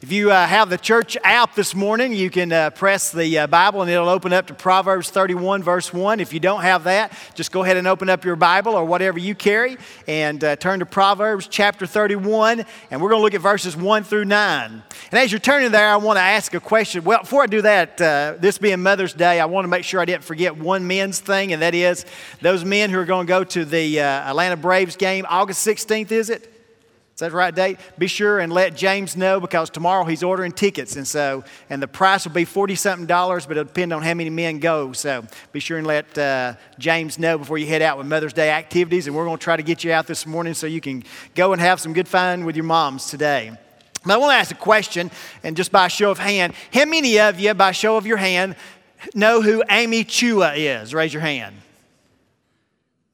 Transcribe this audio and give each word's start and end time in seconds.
If 0.00 0.12
you 0.12 0.30
uh, 0.30 0.46
have 0.46 0.70
the 0.70 0.78
church 0.78 1.16
app 1.24 1.56
this 1.56 1.74
morning, 1.74 2.12
you 2.12 2.30
can 2.30 2.52
uh, 2.52 2.70
press 2.70 3.10
the 3.10 3.36
uh, 3.36 3.46
Bible 3.48 3.82
and 3.82 3.90
it'll 3.90 4.08
open 4.08 4.32
up 4.32 4.46
to 4.46 4.54
Proverbs 4.54 5.10
31, 5.10 5.60
verse 5.64 5.92
1. 5.92 6.20
If 6.20 6.32
you 6.32 6.38
don't 6.38 6.62
have 6.62 6.84
that, 6.84 7.12
just 7.34 7.50
go 7.50 7.64
ahead 7.64 7.76
and 7.76 7.88
open 7.88 8.08
up 8.08 8.24
your 8.24 8.36
Bible 8.36 8.76
or 8.76 8.84
whatever 8.84 9.18
you 9.18 9.34
carry 9.34 9.76
and 10.06 10.44
uh, 10.44 10.54
turn 10.54 10.78
to 10.78 10.86
Proverbs 10.86 11.48
chapter 11.50 11.84
31. 11.84 12.64
And 12.92 13.02
we're 13.02 13.08
going 13.08 13.18
to 13.18 13.24
look 13.24 13.34
at 13.34 13.40
verses 13.40 13.76
1 13.76 14.04
through 14.04 14.26
9. 14.26 14.82
And 15.10 15.18
as 15.18 15.32
you're 15.32 15.40
turning 15.40 15.72
there, 15.72 15.88
I 15.88 15.96
want 15.96 16.16
to 16.16 16.22
ask 16.22 16.54
a 16.54 16.60
question. 16.60 17.02
Well, 17.02 17.22
before 17.22 17.42
I 17.42 17.46
do 17.46 17.62
that, 17.62 18.00
uh, 18.00 18.34
this 18.38 18.56
being 18.56 18.80
Mother's 18.80 19.14
Day, 19.14 19.40
I 19.40 19.46
want 19.46 19.64
to 19.64 19.68
make 19.68 19.82
sure 19.82 20.00
I 20.00 20.04
didn't 20.04 20.22
forget 20.22 20.56
one 20.56 20.86
men's 20.86 21.18
thing, 21.18 21.52
and 21.52 21.60
that 21.62 21.74
is 21.74 22.06
those 22.40 22.64
men 22.64 22.90
who 22.90 23.00
are 23.00 23.04
going 23.04 23.26
to 23.26 23.30
go 23.30 23.42
to 23.42 23.64
the 23.64 23.98
uh, 23.98 24.04
Atlanta 24.04 24.56
Braves 24.56 24.94
game, 24.94 25.26
August 25.28 25.66
16th, 25.66 26.12
is 26.12 26.30
it? 26.30 26.57
Is 27.18 27.20
that 27.20 27.32
right 27.32 27.52
date? 27.52 27.80
Be 27.98 28.06
sure 28.06 28.38
and 28.38 28.52
let 28.52 28.76
James 28.76 29.16
know 29.16 29.40
because 29.40 29.70
tomorrow 29.70 30.04
he's 30.04 30.22
ordering 30.22 30.52
tickets. 30.52 30.94
And 30.94 31.04
so, 31.04 31.42
and 31.68 31.82
the 31.82 31.88
price 31.88 32.24
will 32.24 32.32
be 32.32 32.44
40 32.44 32.76
something 32.76 33.06
dollars, 33.08 33.44
but 33.44 33.56
it'll 33.56 33.64
depend 33.64 33.92
on 33.92 34.02
how 34.02 34.14
many 34.14 34.30
men 34.30 34.60
go. 34.60 34.92
So 34.92 35.24
be 35.50 35.58
sure 35.58 35.78
and 35.78 35.84
let 35.84 36.16
uh, 36.16 36.54
James 36.78 37.18
know 37.18 37.36
before 37.36 37.58
you 37.58 37.66
head 37.66 37.82
out 37.82 37.98
with 37.98 38.06
Mother's 38.06 38.32
Day 38.32 38.50
activities. 38.50 39.08
And 39.08 39.16
we're 39.16 39.24
going 39.24 39.36
to 39.36 39.42
try 39.42 39.56
to 39.56 39.64
get 39.64 39.82
you 39.82 39.90
out 39.90 40.06
this 40.06 40.26
morning 40.26 40.54
so 40.54 40.68
you 40.68 40.80
can 40.80 41.02
go 41.34 41.52
and 41.52 41.60
have 41.60 41.80
some 41.80 41.92
good 41.92 42.06
fun 42.06 42.44
with 42.44 42.54
your 42.54 42.66
moms 42.66 43.10
today. 43.10 43.50
But 44.06 44.12
I 44.12 44.16
want 44.18 44.30
to 44.30 44.36
ask 44.36 44.52
a 44.52 44.54
question, 44.54 45.10
and 45.42 45.56
just 45.56 45.72
by 45.72 45.88
show 45.88 46.12
of 46.12 46.20
hand, 46.20 46.52
how 46.72 46.84
many 46.84 47.18
of 47.18 47.40
you, 47.40 47.52
by 47.52 47.72
show 47.72 47.96
of 47.96 48.06
your 48.06 48.18
hand, 48.18 48.54
know 49.12 49.42
who 49.42 49.64
Amy 49.68 50.04
Chua 50.04 50.52
is? 50.56 50.94
Raise 50.94 51.12
your 51.12 51.22
hand. 51.22 51.56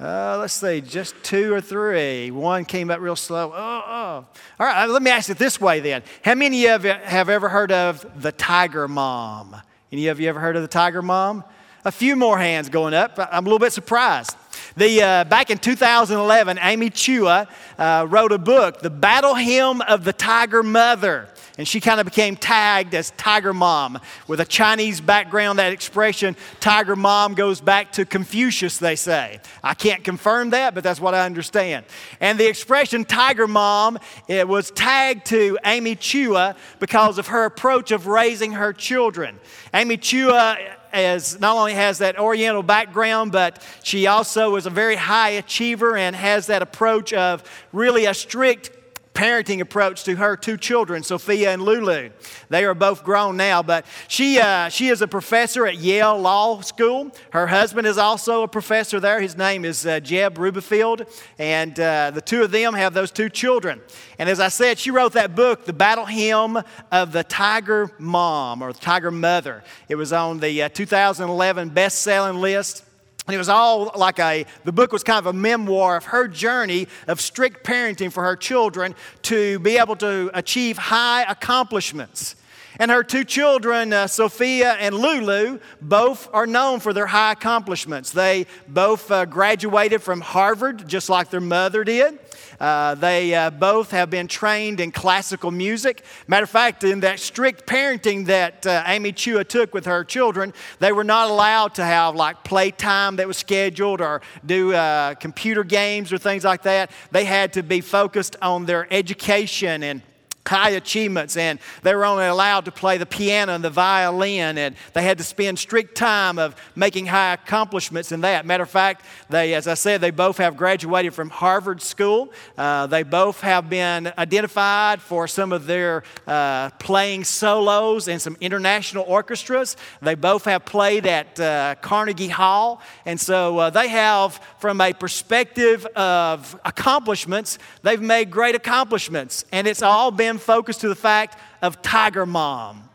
Uh, 0.00 0.38
let's 0.40 0.54
see, 0.54 0.80
just 0.80 1.14
two 1.22 1.54
or 1.54 1.60
three. 1.60 2.28
One 2.32 2.64
came 2.64 2.90
up 2.90 2.98
real 2.98 3.14
slow. 3.14 3.52
Oh, 3.54 3.82
oh. 3.86 4.26
All 4.58 4.66
right, 4.66 4.86
let 4.86 5.02
me 5.02 5.10
ask 5.12 5.30
it 5.30 5.38
this 5.38 5.60
way 5.60 5.78
then. 5.78 6.02
How 6.24 6.34
many 6.34 6.66
of 6.66 6.84
you 6.84 6.90
have 6.90 7.28
ever 7.28 7.48
heard 7.48 7.70
of 7.70 8.04
the 8.20 8.32
Tiger 8.32 8.88
Mom? 8.88 9.54
Any 9.92 10.08
of 10.08 10.18
you 10.18 10.28
ever 10.28 10.40
heard 10.40 10.56
of 10.56 10.62
the 10.62 10.68
Tiger 10.68 11.00
Mom? 11.00 11.44
A 11.84 11.92
few 11.92 12.16
more 12.16 12.36
hands 12.36 12.68
going 12.68 12.92
up. 12.92 13.20
I'm 13.30 13.44
a 13.44 13.48
little 13.48 13.60
bit 13.60 13.72
surprised. 13.72 14.36
The, 14.76 15.00
uh, 15.00 15.24
back 15.24 15.50
in 15.50 15.58
2011, 15.58 16.58
Amy 16.60 16.90
Chua 16.90 17.46
uh, 17.78 18.06
wrote 18.08 18.32
a 18.32 18.38
book, 18.38 18.80
The 18.80 18.90
Battle 18.90 19.36
Hymn 19.36 19.80
of 19.82 20.02
the 20.02 20.12
Tiger 20.12 20.64
Mother. 20.64 21.28
And 21.56 21.68
she 21.68 21.80
kind 21.80 22.00
of 22.00 22.04
became 22.04 22.34
tagged 22.34 22.94
as 22.94 23.12
Tiger 23.12 23.54
Mom 23.54 24.00
with 24.26 24.40
a 24.40 24.44
Chinese 24.44 25.00
background. 25.00 25.60
That 25.60 25.72
expression, 25.72 26.34
Tiger 26.58 26.96
Mom, 26.96 27.34
goes 27.34 27.60
back 27.60 27.92
to 27.92 28.04
Confucius, 28.04 28.78
they 28.78 28.96
say. 28.96 29.40
I 29.62 29.74
can't 29.74 30.02
confirm 30.02 30.50
that, 30.50 30.74
but 30.74 30.82
that's 30.82 31.00
what 31.00 31.14
I 31.14 31.24
understand. 31.24 31.86
And 32.18 32.40
the 32.40 32.48
expression 32.48 33.04
Tiger 33.04 33.46
Mom 33.46 34.00
it 34.26 34.48
was 34.48 34.72
tagged 34.72 35.26
to 35.26 35.56
Amy 35.64 35.94
Chua 35.94 36.56
because 36.80 37.18
of 37.18 37.28
her 37.28 37.44
approach 37.44 37.92
of 37.92 38.08
raising 38.08 38.52
her 38.52 38.72
children. 38.72 39.38
Amy 39.72 39.96
Chua 39.96 40.56
as 40.92 41.38
not 41.40 41.56
only 41.56 41.74
has 41.74 41.98
that 41.98 42.18
Oriental 42.18 42.62
background, 42.62 43.32
but 43.32 43.60
she 43.82 44.06
also 44.06 44.56
is 44.56 44.66
a 44.66 44.70
very 44.70 44.96
high 44.96 45.30
achiever 45.30 45.96
and 45.96 46.14
has 46.14 46.46
that 46.46 46.62
approach 46.62 47.12
of 47.12 47.42
really 47.72 48.06
a 48.06 48.14
strict 48.14 48.70
parenting 49.14 49.60
approach 49.60 50.02
to 50.04 50.16
her 50.16 50.36
two 50.36 50.56
children, 50.56 51.04
Sophia 51.04 51.52
and 51.52 51.62
Lulu. 51.62 52.10
They 52.48 52.64
are 52.64 52.74
both 52.74 53.04
grown 53.04 53.36
now, 53.36 53.62
but 53.62 53.86
she, 54.08 54.40
uh, 54.40 54.68
she 54.68 54.88
is 54.88 55.02
a 55.02 55.08
professor 55.08 55.66
at 55.66 55.76
Yale 55.76 56.18
Law 56.18 56.60
School. 56.62 57.12
Her 57.30 57.46
husband 57.46 57.86
is 57.86 57.96
also 57.96 58.42
a 58.42 58.48
professor 58.48 58.98
there. 58.98 59.20
His 59.20 59.36
name 59.36 59.64
is 59.64 59.86
uh, 59.86 60.00
Jed 60.00 60.36
Rubenfeld, 60.36 61.06
and 61.38 61.78
uh, 61.78 62.10
the 62.10 62.20
two 62.20 62.42
of 62.42 62.50
them 62.50 62.74
have 62.74 62.92
those 62.92 63.12
two 63.12 63.28
children. 63.28 63.80
And 64.18 64.28
as 64.28 64.40
I 64.40 64.48
said, 64.48 64.78
she 64.78 64.90
wrote 64.90 65.12
that 65.12 65.36
book, 65.36 65.64
The 65.64 65.72
Battle 65.72 66.06
Hymn 66.06 66.58
of 66.90 67.12
the 67.12 67.22
Tiger 67.22 67.90
Mom 67.98 68.62
or 68.62 68.72
the 68.72 68.80
Tiger 68.80 69.12
Mother. 69.12 69.62
It 69.88 69.94
was 69.94 70.12
on 70.12 70.40
the 70.40 70.64
uh, 70.64 70.68
2011 70.70 71.68
best 71.68 72.02
selling 72.02 72.40
list. 72.40 72.84
And 73.26 73.34
it 73.34 73.38
was 73.38 73.48
all 73.48 73.90
like 73.96 74.18
a, 74.18 74.44
the 74.64 74.72
book 74.72 74.92
was 74.92 75.02
kind 75.02 75.18
of 75.18 75.26
a 75.26 75.32
memoir 75.32 75.96
of 75.96 76.04
her 76.04 76.28
journey 76.28 76.88
of 77.08 77.20
strict 77.20 77.64
parenting 77.64 78.12
for 78.12 78.22
her 78.22 78.36
children 78.36 78.94
to 79.22 79.58
be 79.60 79.78
able 79.78 79.96
to 79.96 80.30
achieve 80.34 80.76
high 80.76 81.22
accomplishments. 81.22 82.36
And 82.78 82.90
her 82.90 83.04
two 83.04 83.24
children, 83.24 83.92
uh, 83.92 84.08
Sophia 84.08 84.72
and 84.72 84.96
Lulu, 84.96 85.60
both 85.80 86.28
are 86.32 86.46
known 86.46 86.80
for 86.80 86.92
their 86.92 87.06
high 87.06 87.32
accomplishments. 87.32 88.10
They 88.10 88.46
both 88.66 89.10
uh, 89.10 89.26
graduated 89.26 90.02
from 90.02 90.20
Harvard, 90.20 90.88
just 90.88 91.08
like 91.08 91.30
their 91.30 91.40
mother 91.40 91.84
did. 91.84 92.18
Uh, 92.58 92.94
they 92.94 93.34
uh, 93.34 93.50
both 93.50 93.90
have 93.90 94.10
been 94.10 94.26
trained 94.26 94.80
in 94.80 94.90
classical 94.90 95.50
music. 95.50 96.04
Matter 96.26 96.44
of 96.44 96.50
fact, 96.50 96.84
in 96.84 97.00
that 97.00 97.20
strict 97.20 97.66
parenting 97.66 98.26
that 98.26 98.66
uh, 98.66 98.82
Amy 98.86 99.12
Chua 99.12 99.46
took 99.46 99.74
with 99.74 99.86
her 99.86 100.04
children, 100.04 100.52
they 100.78 100.92
were 100.92 101.04
not 101.04 101.30
allowed 101.30 101.74
to 101.76 101.84
have 101.84 102.14
like 102.14 102.42
playtime 102.44 103.16
that 103.16 103.26
was 103.26 103.36
scheduled 103.36 104.00
or 104.00 104.20
do 104.44 104.72
uh, 104.72 105.14
computer 105.14 105.64
games 105.64 106.12
or 106.12 106.18
things 106.18 106.44
like 106.44 106.62
that. 106.62 106.90
They 107.10 107.24
had 107.24 107.52
to 107.54 107.62
be 107.62 107.80
focused 107.80 108.36
on 108.42 108.66
their 108.66 108.92
education 108.92 109.82
and 109.82 110.02
high 110.46 110.70
achievements 110.70 111.36
and 111.36 111.58
they 111.82 111.94
were 111.94 112.04
only 112.04 112.26
allowed 112.26 112.66
to 112.66 112.72
play 112.72 112.98
the 112.98 113.06
piano 113.06 113.54
and 113.54 113.64
the 113.64 113.70
violin 113.70 114.58
and 114.58 114.76
they 114.92 115.02
had 115.02 115.16
to 115.16 115.24
spend 115.24 115.58
strict 115.58 115.96
time 115.96 116.38
of 116.38 116.54
making 116.76 117.06
high 117.06 117.32
accomplishments 117.32 118.12
in 118.12 118.20
that. 118.20 118.44
Matter 118.44 118.62
of 118.62 118.70
fact 118.70 119.04
they 119.30 119.54
as 119.54 119.66
i 119.66 119.74
said 119.74 120.00
they 120.00 120.10
both 120.10 120.36
have 120.36 120.56
graduated 120.56 121.14
from 121.14 121.30
harvard 121.30 121.80
school. 121.80 122.30
Uh, 122.58 122.86
they 122.86 123.02
both 123.02 123.40
have 123.40 123.70
been 123.70 124.12
identified 124.18 125.00
for 125.00 125.26
some 125.26 125.50
of 125.50 125.66
their 125.66 126.02
uh, 126.26 126.68
playing 126.78 127.24
solos 127.24 128.06
in 128.08 128.18
some 128.18 128.36
international 128.40 129.04
orchestras. 129.08 129.76
They 130.02 130.14
both 130.14 130.44
have 130.44 130.66
played 130.66 131.06
at 131.06 131.40
uh, 131.40 131.76
carnegie 131.80 132.28
hall 132.28 132.82
and 133.06 133.18
so 133.18 133.58
uh, 133.58 133.70
they 133.70 133.88
have 133.88 134.38
from 134.58 134.80
a 134.82 134.92
perspective 134.92 135.86
of 135.96 136.58
accomplishments 136.66 137.58
they've 137.82 138.00
made 138.02 138.30
great 138.30 138.54
accomplishments 138.54 139.46
and 139.50 139.66
it's 139.66 139.82
all 139.82 140.10
been 140.10 140.33
focused 140.38 140.80
to 140.82 140.88
the 140.88 140.94
fact 140.94 141.38
of 141.62 141.82
Tiger 141.82 142.26
Mom. 142.26 142.88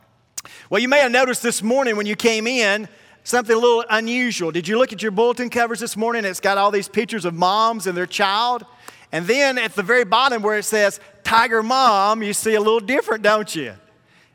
Well, 0.70 0.82
you 0.82 0.88
may 0.88 1.00
have 1.00 1.12
noticed 1.12 1.44
this 1.44 1.62
morning 1.62 1.96
when 1.96 2.06
you 2.06 2.16
came 2.16 2.48
in 2.48 2.88
something 3.24 3.56
a 3.56 3.60
little 3.60 3.84
unusual. 3.90 4.52
Did 4.52 4.68
you 4.68 4.78
look 4.78 4.94
at 4.94 5.02
your 5.02 5.12
bulletin 5.12 5.50
covers 5.50 5.80
this 5.80 5.98
morning? 5.98 6.26
It's 6.26 6.40
got 6.40 6.58
all 6.58 6.72
these 6.72 6.88
pictures 6.88 7.26
of 7.26 7.34
moms 7.34 7.88
and 7.88 7.98
their 7.98 8.06
child. 8.06 8.66
And 9.12 9.26
then 9.26 9.58
at 9.58 9.76
the 9.76 9.84
very 9.84 10.06
bottom 10.06 10.42
where 10.42 10.58
it 10.58 10.64
says 10.64 11.00
Tiger 11.24 11.64
Mom, 11.64 12.24
you 12.24 12.34
see 12.34 12.56
a 12.56 12.62
little 12.62 12.80
different, 12.80 13.24
don't 13.24 13.54
you? 13.56 13.74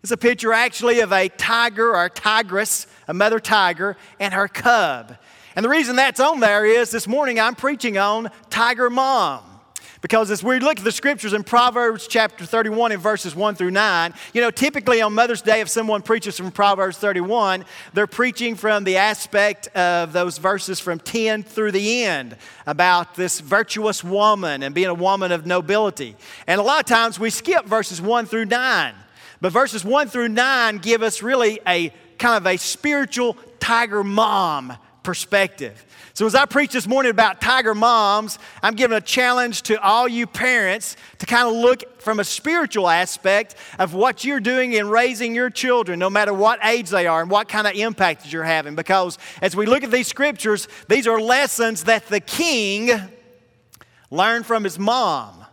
It's 0.03 0.13
a 0.13 0.17
picture 0.17 0.53
actually 0.53 1.01
of 1.01 1.13
a 1.13 1.29
tiger 1.31 1.97
or 1.97 2.05
a 2.05 2.11
tigress, 2.11 2.87
a 3.09 3.15
mother 3.15 3.41
tiger, 3.41 3.97
and 4.21 4.35
her 4.35 4.49
cub. 4.49 5.17
And 5.57 5.65
the 5.65 5.69
reason 5.71 5.97
that's 5.97 6.21
on 6.21 6.41
there 6.41 6.67
is 6.67 6.91
this 6.91 7.07
morning 7.09 7.41
I'm 7.41 7.55
preaching 7.55 7.97
on 7.97 8.31
Tiger 8.51 8.91
Mom. 8.91 9.54
Because 10.05 10.31
as 10.31 10.45
we 10.45 10.59
look 10.59 10.81
at 10.81 10.85
the 10.85 10.93
scriptures 10.93 11.33
in 11.33 11.45
Proverbs 11.45 12.07
chapter 12.07 12.45
31 12.45 12.93
and 12.93 13.01
verses 13.01 13.35
1 13.35 13.55
through 13.55 13.71
9, 13.71 14.13
you 14.35 14.43
know, 14.43 14.51
typically 14.51 15.01
on 15.01 15.15
Mother's 15.15 15.41
Day, 15.41 15.63
if 15.63 15.71
someone 15.71 16.03
preaches 16.03 16.37
from 16.37 16.51
Proverbs 16.51 16.99
31, 16.99 17.65
they're 17.95 18.07
preaching 18.07 18.55
from 18.55 18.85
the 18.85 18.99
aspect 18.99 19.69
of 19.69 20.13
those 20.13 20.37
verses 20.37 20.79
from 20.79 20.99
10 20.99 21.43
through 21.43 21.73
the 21.73 22.05
end 22.05 22.37
about 22.67 23.15
this 23.15 23.41
virtuous 23.41 24.05
woman 24.05 24.63
and 24.63 24.75
being 24.75 24.89
a 24.89 24.95
woman 24.95 25.33
of 25.33 25.47
nobility. 25.47 26.17
And 26.47 26.61
a 26.61 26.63
lot 26.63 26.81
of 26.81 26.87
times 26.87 27.19
we 27.19 27.31
skip 27.31 27.65
verses 27.65 28.03
1 28.03 28.27
through 28.27 28.45
9. 28.45 28.95
But 29.41 29.53
verses 29.53 29.87
1 29.87 30.09
through 30.09 30.29
9 30.29 30.79
give 30.81 31.03
us 31.03 31.23
really 31.23 31.61
a 31.67 31.89
kind 32.19 32.37
of 32.37 32.47
a 32.47 32.59
spiritual 32.59 33.39
tiger 33.59 34.05
mom 34.05 34.77
perspective. 35.05 35.85
So, 36.15 36.27
as 36.27 36.35
I 36.35 36.47
preach 36.47 36.73
this 36.73 36.87
morning 36.87 37.11
about 37.11 37.41
tiger 37.41 37.75
moms, 37.75 38.39
I'm 38.63 38.75
giving 38.75 38.97
a 38.97 39.01
challenge 39.01 39.63
to 39.63 39.81
all 39.81 40.09
you 40.09 40.27
parents 40.27 40.97
to 41.19 41.27
kind 41.27 41.49
of 41.49 41.55
look 41.55 42.01
from 42.01 42.21
a 42.21 42.25
spiritual 42.25 42.89
aspect 42.89 43.57
of 43.79 43.95
what 43.95 44.25
you're 44.25 44.41
doing 44.41 44.73
in 44.73 44.89
raising 44.89 45.35
your 45.35 45.51
children, 45.51 45.99
no 45.99 46.09
matter 46.09 46.33
what 46.33 46.65
age 46.65 46.89
they 46.91 47.07
are 47.07 47.21
and 47.21 47.31
what 47.31 47.49
kind 47.49 47.67
of 47.67 47.75
impact 47.75 48.23
that 48.23 48.33
you're 48.33 48.45
having. 48.45 48.75
Because 48.75 49.19
as 49.43 49.55
we 49.55 49.67
look 49.67 49.85
at 49.85 49.91
these 49.91 50.07
scriptures, 50.07 50.69
these 50.89 51.07
are 51.07 51.21
lessons 51.21 51.85
that 51.85 52.07
the 52.07 52.21
king 52.21 52.91
learned 54.11 54.47
from 54.47 54.65
his 54.65 54.79
mom. 54.79 55.45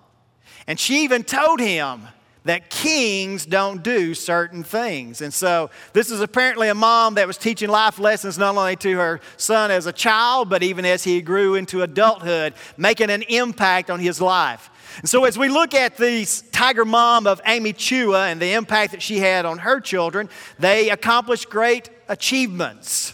And 0.68 0.80
she 0.80 1.04
even 1.04 1.24
told 1.24 1.60
him, 1.60 2.08
that 2.44 2.70
kings 2.70 3.46
don't 3.46 3.84
do 3.84 4.14
certain 4.14 4.64
things. 4.64 5.22
And 5.22 5.34
so, 5.34 5.70
this 5.94 6.10
is 6.10 6.22
apparently 6.22 6.70
a 6.70 6.76
mom 6.76 7.16
that 7.16 7.28
was 7.28 7.38
teaching 7.38 7.70
life 7.70 8.00
lessons 8.00 8.38
not 8.38 8.58
only 8.58 8.76
to 8.78 8.98
her 8.98 9.22
son 9.38 9.70
as 9.70 9.86
a 9.86 9.94
child, 9.94 10.50
but 10.50 10.64
even 10.64 10.86
as 10.86 11.04
he 11.04 11.22
grew 11.22 11.56
into 11.56 11.84
adulthood, 11.84 12.54
making 12.78 13.12
an 13.12 13.22
impact 13.24 13.90
on 13.90 14.00
his 14.00 14.20
life. 14.20 14.70
And 15.00 15.10
so, 15.10 15.26
as 15.26 15.38
we 15.38 15.50
look 15.50 15.74
at 15.74 15.98
the 15.98 16.26
tiger 16.52 16.86
mom 16.86 17.28
of 17.28 17.42
Amy 17.46 17.74
Chua 17.74 18.32
and 18.32 18.42
the 18.42 18.54
impact 18.54 18.92
that 18.92 19.02
she 19.02 19.20
had 19.20 19.46
on 19.46 19.60
her 19.60 19.80
children, 19.80 20.28
they 20.58 20.90
accomplished 20.90 21.50
great 21.50 21.90
achievements. 22.08 23.14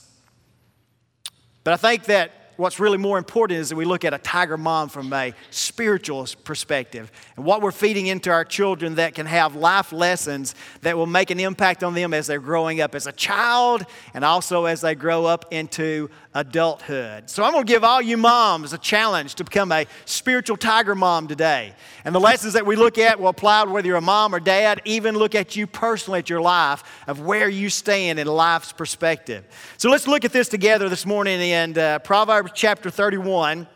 But 1.64 1.74
I 1.74 1.78
think 1.78 2.06
that 2.06 2.32
what's 2.58 2.80
really 2.80 2.98
more 2.98 3.18
important 3.18 3.60
is 3.60 3.70
that 3.70 3.76
we 3.76 3.86
look 3.86 4.04
at 4.04 4.14
a 4.14 4.18
tiger 4.18 4.58
mom 4.58 4.90
from 4.90 5.14
a 5.14 5.34
spiritual 5.52 6.28
perspective 6.44 7.12
and 7.36 7.46
what 7.46 7.62
we're 7.62 7.72
feeding 7.72 8.08
into 8.08 8.32
our 8.32 8.44
children 8.44 8.96
that 8.96 9.14
can 9.14 9.26
have 9.28 9.56
life 9.56 9.92
lessons 9.92 10.56
that 10.82 10.98
will 10.98 11.06
make 11.06 11.30
an 11.30 11.40
impact 11.40 11.84
on 11.84 11.94
them 11.94 12.14
as 12.14 12.28
they're 12.28 12.40
growing 12.40 12.82
up 12.82 12.96
as 12.96 13.06
a 13.08 13.12
child 13.12 13.86
and 14.14 14.26
also 14.26 14.66
as 14.66 14.82
they 14.82 14.96
grow 14.96 15.26
up 15.26 15.46
into 15.52 16.10
adulthood. 16.34 17.30
So 17.30 17.44
I'm 17.44 17.52
going 17.52 17.66
to 17.66 17.72
give 17.72 17.84
all 17.84 18.02
you 18.02 18.18
moms 18.18 18.74
a 18.74 18.78
challenge 18.78 19.36
to 19.36 19.44
become 19.44 19.72
a 19.72 19.86
spiritual 20.06 20.58
tiger 20.58 20.96
mom 20.96 21.28
today. 21.28 21.74
And 22.06 22.14
the 22.14 22.20
lessons 22.20 22.54
that 22.54 22.66
we 22.66 22.76
look 22.76 22.98
at 22.98 23.20
will 23.20 23.30
apply 23.30 23.64
whether 23.66 23.88
you're 23.88 23.98
a 23.98 24.02
mom 24.02 24.34
or 24.34 24.40
dad, 24.40 24.82
even 24.86 25.16
look 25.16 25.36
at 25.36 25.56
you 25.56 25.68
personally 25.68 26.20
at 26.20 26.30
your 26.30 26.42
life 26.42 26.84
of 27.08 27.22
where 27.22 27.50
you 27.50 27.70
stand 27.70 28.20
in 28.20 28.28
life's 28.28 28.72
perspective. 28.72 29.46
So 29.78 29.90
let's 29.90 30.08
look 30.08 30.26
at 30.26 30.34
this 30.34 30.48
together 30.48 30.90
this 30.90 31.06
morning 31.06 31.40
in 31.40 31.78
uh, 31.78 32.00
Proverbs 32.00 32.47
chapter 32.54 32.90
31 32.90 33.68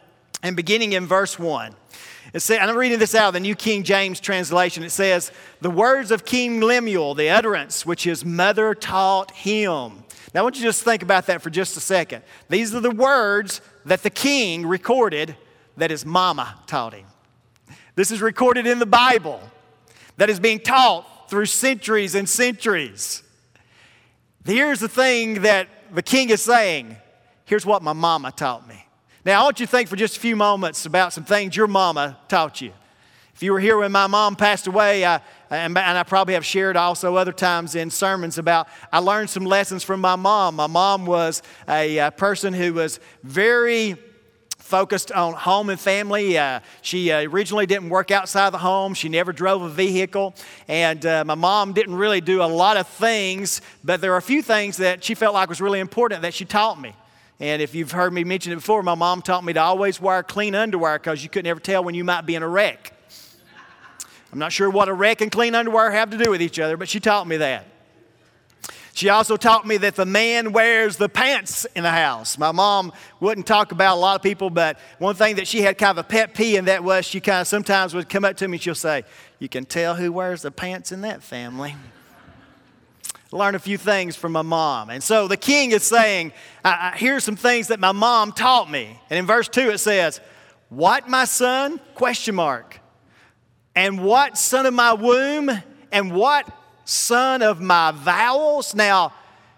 and 0.43 0.55
beginning 0.55 0.93
in 0.93 1.05
verse 1.05 1.37
1. 1.37 1.75
It 2.33 2.39
says, 2.39 2.59
I'm 2.61 2.77
reading 2.77 2.99
this 2.99 3.13
out 3.13 3.29
of 3.29 3.33
the 3.33 3.39
New 3.39 3.55
King 3.55 3.83
James 3.83 4.19
translation. 4.19 4.83
It 4.83 4.91
says, 4.91 5.31
The 5.59 5.69
words 5.69 6.11
of 6.11 6.23
King 6.23 6.61
Lemuel, 6.61 7.13
the 7.13 7.29
utterance 7.29 7.85
which 7.85 8.03
his 8.03 8.23
mother 8.23 8.73
taught 8.73 9.31
him. 9.31 10.03
Now, 10.33 10.41
I 10.41 10.43
want 10.43 10.55
you 10.55 10.61
to 10.61 10.67
just 10.69 10.83
think 10.83 11.03
about 11.03 11.27
that 11.27 11.41
for 11.41 11.49
just 11.49 11.75
a 11.75 11.81
second. 11.81 12.23
These 12.47 12.73
are 12.73 12.79
the 12.79 12.91
words 12.91 13.59
that 13.85 14.01
the 14.03 14.09
king 14.09 14.65
recorded 14.65 15.35
that 15.75 15.91
his 15.91 16.05
mama 16.05 16.57
taught 16.67 16.93
him. 16.93 17.05
This 17.95 18.11
is 18.11 18.21
recorded 18.21 18.65
in 18.65 18.79
the 18.79 18.85
Bible 18.85 19.41
that 20.15 20.29
is 20.29 20.39
being 20.39 20.59
taught 20.59 21.29
through 21.29 21.47
centuries 21.47 22.15
and 22.15 22.29
centuries. 22.29 23.23
Here's 24.45 24.79
the 24.79 24.87
thing 24.87 25.41
that 25.41 25.67
the 25.93 26.01
king 26.01 26.29
is 26.29 26.41
saying 26.41 26.95
here's 27.51 27.65
what 27.65 27.83
my 27.83 27.91
mama 27.91 28.31
taught 28.31 28.65
me. 28.65 28.81
Now, 29.25 29.41
I 29.41 29.43
want 29.43 29.59
you 29.59 29.65
to 29.65 29.69
think 29.69 29.89
for 29.89 29.97
just 29.97 30.15
a 30.15 30.19
few 30.21 30.37
moments 30.37 30.85
about 30.85 31.11
some 31.11 31.25
things 31.25 31.53
your 31.53 31.67
mama 31.67 32.17
taught 32.29 32.61
you. 32.61 32.71
If 33.35 33.43
you 33.43 33.51
were 33.51 33.59
here 33.59 33.77
when 33.77 33.91
my 33.91 34.07
mom 34.07 34.37
passed 34.37 34.67
away, 34.67 35.03
I, 35.03 35.19
and, 35.49 35.77
I 35.77 36.03
probably 36.03 36.35
have 36.35 36.45
shared 36.45 36.77
also 36.77 37.17
other 37.17 37.33
times 37.33 37.75
in 37.75 37.89
sermons 37.89 38.37
about 38.37 38.69
I 38.89 38.99
learned 38.99 39.29
some 39.29 39.43
lessons 39.43 39.83
from 39.83 39.99
my 39.99 40.15
mom. 40.15 40.55
My 40.55 40.67
mom 40.67 41.05
was 41.05 41.43
a, 41.67 41.97
a 41.97 42.11
person 42.11 42.53
who 42.53 42.73
was 42.73 43.01
very 43.21 43.97
focused 44.59 45.11
on 45.11 45.33
home 45.33 45.69
and 45.69 45.77
family. 45.77 46.37
Uh, 46.37 46.61
she 46.81 47.11
uh, 47.11 47.23
originally 47.23 47.65
didn't 47.65 47.89
work 47.89 48.11
outside 48.11 48.51
the 48.51 48.59
home. 48.59 48.93
She 48.93 49.09
never 49.09 49.33
drove 49.33 49.61
a 49.61 49.69
vehicle. 49.69 50.35
And 50.69 51.05
uh, 51.05 51.25
my 51.25 51.35
mom 51.35 51.73
didn't 51.73 51.95
really 51.95 52.21
do 52.21 52.43
a 52.43 52.47
lot 52.47 52.77
of 52.77 52.87
things, 52.87 53.61
but 53.83 53.99
there 53.99 54.13
are 54.13 54.17
a 54.17 54.21
few 54.21 54.41
things 54.41 54.77
that 54.77 55.03
she 55.03 55.15
felt 55.15 55.33
like 55.33 55.49
was 55.49 55.59
really 55.59 55.81
important 55.81 56.21
that 56.21 56.33
she 56.33 56.45
taught 56.45 56.79
me. 56.79 56.95
And 57.41 57.59
if 57.59 57.73
you've 57.73 57.91
heard 57.91 58.13
me 58.13 58.23
mention 58.23 58.53
it 58.53 58.57
before, 58.57 58.83
my 58.83 58.93
mom 58.93 59.23
taught 59.23 59.43
me 59.43 59.51
to 59.53 59.59
always 59.59 59.99
wear 59.99 60.21
clean 60.21 60.53
underwear 60.53 60.99
because 60.99 61.23
you 61.23 61.29
couldn't 61.29 61.49
ever 61.49 61.59
tell 61.59 61.83
when 61.83 61.95
you 61.95 62.03
might 62.03 62.27
be 62.27 62.35
in 62.35 62.43
a 62.43 62.47
wreck. 62.47 62.93
I'm 64.31 64.37
not 64.37 64.53
sure 64.53 64.69
what 64.69 64.87
a 64.87 64.93
wreck 64.93 65.21
and 65.21 65.31
clean 65.31 65.55
underwear 65.55 65.89
have 65.89 66.11
to 66.11 66.17
do 66.17 66.29
with 66.29 66.41
each 66.41 66.59
other, 66.59 66.77
but 66.77 66.87
she 66.87 66.99
taught 66.99 67.27
me 67.27 67.37
that. 67.37 67.65
She 68.93 69.09
also 69.09 69.37
taught 69.37 69.65
me 69.65 69.77
that 69.77 69.95
the 69.95 70.05
man 70.05 70.51
wears 70.51 70.97
the 70.97 71.09
pants 71.09 71.65
in 71.75 71.81
the 71.81 71.91
house. 71.91 72.37
My 72.37 72.51
mom 72.51 72.93
wouldn't 73.19 73.47
talk 73.47 73.71
about 73.71 73.95
a 73.95 73.99
lot 73.99 74.17
of 74.17 74.21
people, 74.21 74.51
but 74.51 74.77
one 74.99 75.15
thing 75.15 75.37
that 75.37 75.47
she 75.47 75.63
had 75.63 75.79
kind 75.79 75.97
of 75.97 76.05
a 76.05 76.07
pet 76.07 76.35
peeve 76.35 76.59
in 76.59 76.65
that 76.65 76.83
was 76.83 77.05
she 77.05 77.19
kind 77.21 77.41
of 77.41 77.47
sometimes 77.47 77.95
would 77.95 78.07
come 78.07 78.23
up 78.23 78.37
to 78.37 78.47
me 78.47 78.57
and 78.57 78.61
she'll 78.61 78.75
say, 78.75 79.03
You 79.39 79.49
can 79.49 79.65
tell 79.65 79.95
who 79.95 80.11
wears 80.11 80.43
the 80.43 80.51
pants 80.51 80.91
in 80.91 81.01
that 81.01 81.23
family. 81.23 81.75
Learn 83.33 83.55
a 83.55 83.59
few 83.59 83.77
things 83.77 84.17
from 84.17 84.33
my 84.33 84.41
mom. 84.41 84.89
And 84.89 85.01
so 85.01 85.27
the 85.27 85.37
king 85.37 85.71
is 85.71 85.83
saying, 85.83 86.33
I, 86.65 86.91
I, 86.93 86.97
Here's 86.97 87.23
some 87.23 87.37
things 87.37 87.69
that 87.69 87.79
my 87.79 87.93
mom 87.93 88.33
taught 88.33 88.69
me. 88.69 88.99
And 89.09 89.17
in 89.17 89.25
verse 89.25 89.47
2 89.47 89.71
it 89.71 89.77
says, 89.77 90.19
What, 90.67 91.07
my 91.07 91.23
son? 91.23 91.79
Question 91.95 92.35
mark. 92.35 92.79
And 93.73 94.03
what, 94.03 94.37
son 94.37 94.65
of 94.65 94.73
my 94.73 94.93
womb? 94.93 95.49
And 95.93 96.13
what, 96.13 96.45
son 96.83 97.41
of 97.41 97.61
my 97.61 97.91
vowels. 97.91 98.75
Now, 98.75 99.13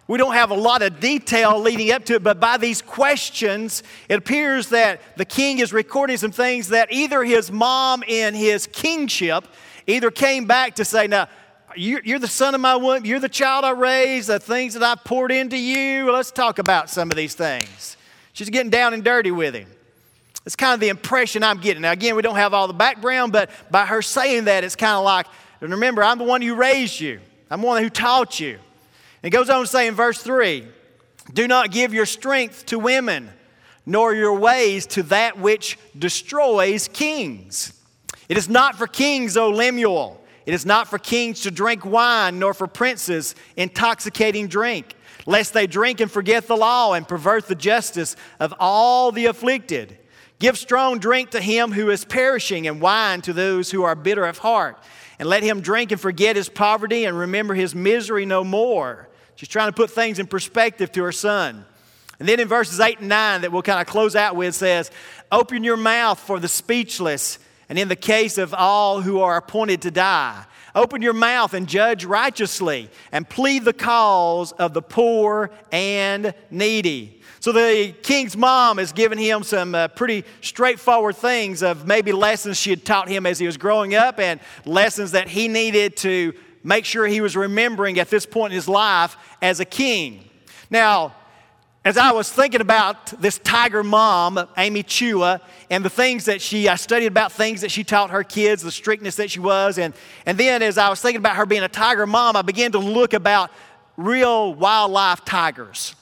we 0.08 0.20
don't 0.20 0.34
have 0.34 0.52
a 0.52 0.56
lot 0.56 0.84
of 0.84 1.00
detail 1.00 1.60
leading 1.60 1.92
up 1.92 2.06
to 2.06 2.16
it, 2.16 2.24
but 2.24 2.40
by 2.40 2.58
these 2.58 2.82
questions, 2.82 3.82
it 4.10 4.16
appears 4.16 4.70
that 4.70 5.02
the 5.18 5.26
king 5.26 5.60
is 5.60 5.74
recording 5.74 6.18
some 6.18 6.32
things 6.32 6.68
that 6.70 6.92
either 6.92 7.24
his 7.24 7.52
mom 7.52 8.04
in 8.04 8.36
his 8.36 8.68
kingship 8.68 9.46
either 9.88 10.12
came 10.12 10.46
back 10.46 10.76
to 10.76 10.86
say, 10.86 11.08
Now, 11.08 11.28
you're 11.76 12.20
the 12.20 12.28
son 12.28 12.56
of 12.56 12.62
my 12.62 12.76
womb, 12.76 13.06
you're 13.06 13.20
the 13.20 13.30
child 13.30 13.66
I 13.66 13.72
raised, 13.72 14.30
the 14.30 14.40
things 14.40 14.74
that 14.74 14.84
I 14.84 14.96
poured 14.96 15.32
into 15.32 15.58
you. 15.58 16.12
Let's 16.12 16.32
talk 16.32 16.60
about 16.60 16.90
some 16.90 17.12
of 17.12 17.18
these 17.18 17.36
things. 17.36 17.98
She's 18.34 18.50
getting 18.50 18.70
down 18.70 18.94
and 18.94 19.04
dirty 19.04 19.32
with 19.32 19.54
him. 19.54 19.68
It's 20.46 20.56
kind 20.56 20.74
of 20.74 20.80
the 20.80 20.90
impression 20.90 21.44
I'm 21.44 21.60
getting. 21.60 21.82
Now, 21.84 21.92
again, 21.92 22.16
we 22.16 22.22
don't 22.22 22.36
have 22.36 22.54
all 22.54 22.68
the 22.68 22.74
background, 22.74 23.32
but 23.32 23.50
by 23.72 23.86
her 23.86 24.02
saying 24.02 24.46
that, 24.46 24.64
it's 24.64 24.76
kind 24.76 24.98
of 24.98 25.06
like, 25.06 25.28
and 25.62 25.72
remember, 25.72 26.04
I'm 26.04 26.18
the 26.18 26.26
one 26.26 26.42
who 26.42 26.56
raised 26.56 27.00
you, 27.00 27.20
I'm 27.50 27.62
the 27.62 27.68
one 27.68 27.82
who 27.82 27.90
taught 27.90 28.40
you. 28.40 28.54
And 28.54 28.60
it 29.24 29.30
goes 29.30 29.50
on 29.50 29.62
to 29.62 29.68
say 29.68 29.88
in 29.88 29.96
verse 29.96 30.22
3 30.22 30.68
Do 31.34 31.48
not 31.48 31.72
give 31.72 31.94
your 31.94 32.06
strength 32.06 32.66
to 32.68 32.80
women, 32.80 33.30
nor 33.86 34.14
your 34.14 34.34
ways 34.38 34.86
to 34.88 35.04
that 35.04 35.38
which 35.38 35.78
destroys 35.98 36.90
kings. 36.90 37.80
It 38.28 38.38
is 38.38 38.50
not 38.50 38.78
for 38.78 38.88
kings, 38.88 39.38
O 39.38 39.50
Lemuel. 39.50 40.23
It 40.46 40.54
is 40.54 40.66
not 40.66 40.88
for 40.88 40.98
kings 40.98 41.42
to 41.42 41.52
drink 41.52 41.86
wine, 41.86 42.40
nor 42.40 42.54
for 42.54 42.68
princes 42.68 43.36
intoxicating 43.56 44.48
drink, 44.48 44.96
lest 45.26 45.54
they 45.54 45.68
drink 45.68 46.00
and 46.02 46.12
forget 46.12 46.48
the 46.48 46.58
law 46.58 46.94
and 46.94 47.08
pervert 47.08 47.48
the 47.48 47.56
justice 47.56 48.16
of 48.40 48.54
all 48.60 49.12
the 49.12 49.28
afflicted. 49.28 49.98
Give 50.40 50.58
strong 50.58 51.00
drink 51.00 51.32
to 51.32 51.42
him 51.42 51.72
who 51.72 51.90
is 51.90 52.04
perishing, 52.04 52.68
and 52.68 52.82
wine 52.82 53.22
to 53.22 53.34
those 53.34 53.72
who 53.72 53.84
are 53.84 53.96
bitter 53.96 54.26
of 54.26 54.40
heart 54.40 54.78
and 55.20 55.30
let 55.30 55.44
him 55.44 55.62
drink 55.62 55.92
and 55.92 56.02
forget 56.02 56.36
his 56.36 56.50
poverty 56.50 57.06
and 57.06 57.18
remember 57.18 57.54
his 57.54 57.74
misery 57.74 58.26
no 58.26 58.44
more. 58.44 59.08
She's 59.36 59.50
trying 59.50 59.70
to 59.70 59.74
put 59.74 59.90
things 59.90 60.20
in 60.20 60.28
perspective 60.28 60.92
to 60.94 61.04
her 61.04 61.12
son. 61.12 61.66
And 62.20 62.28
then 62.28 62.40
in 62.40 62.48
verses 62.48 62.80
8 62.80 63.00
and 63.00 63.10
9, 63.10 63.42
that 63.42 63.52
we'll 63.52 63.62
kind 63.62 63.82
of 63.82 63.88
close 63.88 64.16
out 64.16 64.36
with, 64.36 64.54
says, 64.54 64.92
Open 65.32 65.64
your 65.64 65.78
mouth 65.78 66.20
for 66.20 66.40
the 66.40 66.48
speechless, 66.48 67.40
and 67.74 67.80
in 67.80 67.88
the 67.88 67.96
case 67.96 68.38
of 68.38 68.54
all 68.54 69.02
who 69.02 69.20
are 69.20 69.36
appointed 69.36 69.82
to 69.82 69.90
die. 69.90 70.46
Open 70.76 71.02
your 71.02 71.14
mouth 71.14 71.56
and 71.56 71.68
judge 71.68 72.06
righteously, 72.06 72.88
and 73.12 73.28
plead 73.28 73.66
the 73.66 73.74
cause 73.74 74.52
of 74.52 74.76
the 74.76 74.82
poor 74.84 75.50
and 75.72 76.36
needy. 76.52 77.20
So 77.40 77.52
the 77.52 77.96
king's 78.04 78.38
mom 78.38 78.78
has 78.78 78.94
given 78.94 79.18
him 79.18 79.42
some 79.42 79.74
uh, 79.74 79.88
pretty 79.88 80.24
straightforward 80.42 81.16
things 81.16 81.64
of 81.64 81.88
maybe 81.88 82.12
lessons 82.12 82.60
she 82.60 82.70
had 82.70 82.86
taught 82.86 83.10
him 83.10 83.26
as 83.26 83.40
he 83.40 83.48
was 83.48 83.58
growing 83.58 83.96
up 83.96 84.20
and 84.20 84.40
lessons 84.66 85.10
that 85.14 85.28
he 85.28 85.48
needed 85.48 85.98
to 85.98 86.34
make 86.64 86.86
sure 86.86 87.08
he 87.08 87.22
was 87.22 87.36
remembering 87.36 87.98
at 87.98 88.12
this 88.12 88.28
point 88.28 88.54
in 88.54 88.56
his 88.56 88.68
life 88.68 89.18
as 89.42 89.60
a 89.60 89.66
king. 89.66 90.24
Now, 90.70 91.16
as 91.86 91.98
I 91.98 92.14
was 92.14 92.32
thinking 92.32 92.62
about 92.62 93.08
this 93.20 93.40
tiger 93.40 93.84
mom, 93.84 94.48
Amy 94.58 94.84
Chua, 94.84 95.42
and 95.70 95.84
the 95.84 95.90
things 95.90 96.26
that 96.26 96.42
she, 96.42 96.70
I 96.70 96.76
studied 96.76 97.08
about 97.08 97.34
things 97.34 97.60
that 97.62 97.72
she 97.72 97.84
taught 97.84 98.12
her 98.12 98.24
kids, 98.24 98.64
the 98.64 98.72
strictness 98.72 99.18
that 99.18 99.30
she 99.30 99.42
was, 99.42 99.78
and, 99.78 99.94
and 100.26 100.38
then 100.38 100.62
as 100.62 100.78
I 100.78 100.90
was 100.90 101.02
thinking 101.02 101.20
about 101.20 101.36
her 101.36 101.46
being 101.46 101.64
a 101.64 101.68
tiger 101.68 102.08
mom, 102.08 102.38
I 102.38 102.42
began 102.42 102.72
to 102.72 102.80
look 102.80 103.14
about 103.14 103.52
real 103.98 104.54
wildlife 104.54 105.26
tigers. 105.26 105.94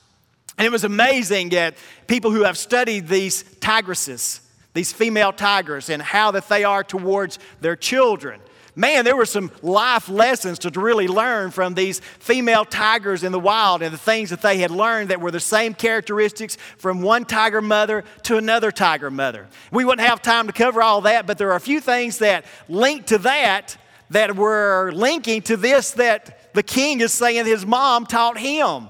And 0.57 0.67
it 0.67 0.71
was 0.71 0.83
amazing 0.83 1.49
that 1.49 1.75
people 2.05 2.29
who 2.29 2.43
have 2.43 2.59
studied 2.59 3.07
these 3.07 3.43
tigresses, 3.43 4.41
these 4.75 4.93
female 4.93 5.33
tigers, 5.33 5.89
and 5.89 5.99
how 5.99 6.29
that 6.31 6.47
they 6.47 6.63
are 6.63 6.83
towards 6.83 7.39
their 7.59 7.75
children. 7.75 8.39
Man, 8.73 9.03
there 9.03 9.17
were 9.17 9.25
some 9.25 9.51
life 9.61 10.07
lessons 10.07 10.59
to 10.59 10.69
really 10.69 11.07
learn 11.09 11.51
from 11.51 11.73
these 11.73 11.99
female 12.19 12.63
tigers 12.63 13.23
in 13.23 13.33
the 13.33 13.39
wild 13.39 13.81
and 13.81 13.93
the 13.93 13.97
things 13.97 14.29
that 14.29 14.41
they 14.41 14.59
had 14.59 14.71
learned 14.71 15.09
that 15.09 15.19
were 15.19 15.31
the 15.31 15.41
same 15.41 15.73
characteristics 15.73 16.57
from 16.77 17.01
one 17.01 17.25
tiger 17.25 17.61
mother 17.61 18.05
to 18.23 18.37
another 18.37 18.71
tiger 18.71 19.11
mother. 19.11 19.47
We 19.71 19.83
wouldn't 19.83 20.07
have 20.07 20.21
time 20.21 20.47
to 20.47 20.53
cover 20.53 20.81
all 20.81 21.01
that, 21.01 21.27
but 21.27 21.37
there 21.37 21.51
are 21.51 21.57
a 21.57 21.61
few 21.61 21.81
things 21.81 22.19
that 22.19 22.45
link 22.69 23.07
to 23.07 23.17
that 23.19 23.75
that 24.11 24.37
were 24.37 24.91
linking 24.93 25.41
to 25.41 25.57
this 25.57 25.91
that 25.91 26.53
the 26.53 26.63
king 26.63 27.01
is 27.01 27.11
saying 27.11 27.45
his 27.45 27.65
mom 27.65 28.05
taught 28.05 28.37
him. 28.37 28.87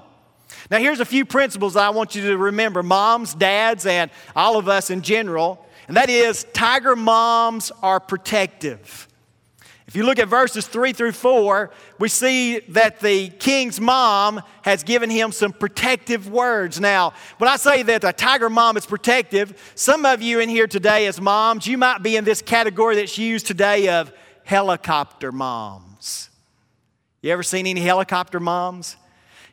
Now, 0.70 0.78
here's 0.78 1.00
a 1.00 1.06
few 1.06 1.26
principles 1.26 1.76
I 1.76 1.90
want 1.90 2.16
you 2.16 2.22
to 2.30 2.38
remember 2.38 2.84
moms, 2.84 3.34
dads, 3.34 3.86
and 3.86 4.12
all 4.36 4.58
of 4.58 4.68
us 4.68 4.90
in 4.90 5.02
general. 5.02 5.66
And 5.88 5.98
that 5.98 6.10
is, 6.10 6.46
tiger 6.54 6.96
moms 6.96 7.72
are 7.82 8.00
protective. 8.00 9.08
If 9.92 9.98
you 9.98 10.06
look 10.06 10.20
at 10.20 10.30
verses 10.30 10.68
3 10.68 10.94
through 10.94 11.12
4, 11.12 11.70
we 12.00 12.08
see 12.08 12.60
that 12.70 13.02
the 13.02 13.28
king's 13.28 13.78
mom 13.78 14.42
has 14.62 14.84
given 14.84 15.10
him 15.10 15.34
some 15.34 15.52
protective 15.52 16.30
words. 16.30 16.80
Now, 16.80 17.12
when 17.40 17.50
I 17.50 17.58
say 17.58 17.84
that 17.84 18.06
a 18.06 18.14
tiger 18.14 18.50
mom 18.50 18.78
is 18.78 18.86
protective, 18.86 19.74
some 19.76 20.06
of 20.06 20.22
you 20.22 20.40
in 20.40 20.48
here 20.48 20.66
today 20.66 21.08
as 21.08 21.20
moms, 21.20 21.68
you 21.68 21.78
might 21.78 22.02
be 22.02 22.16
in 22.16 22.24
this 22.24 22.42
category 22.42 22.96
that's 22.96 23.18
used 23.18 23.48
today 23.48 23.90
of 23.90 24.14
helicopter 24.46 25.30
moms. 25.34 26.30
You 27.22 27.32
ever 27.34 27.44
seen 27.44 27.68
any 27.68 27.82
helicopter 27.82 28.40
moms? 28.40 28.96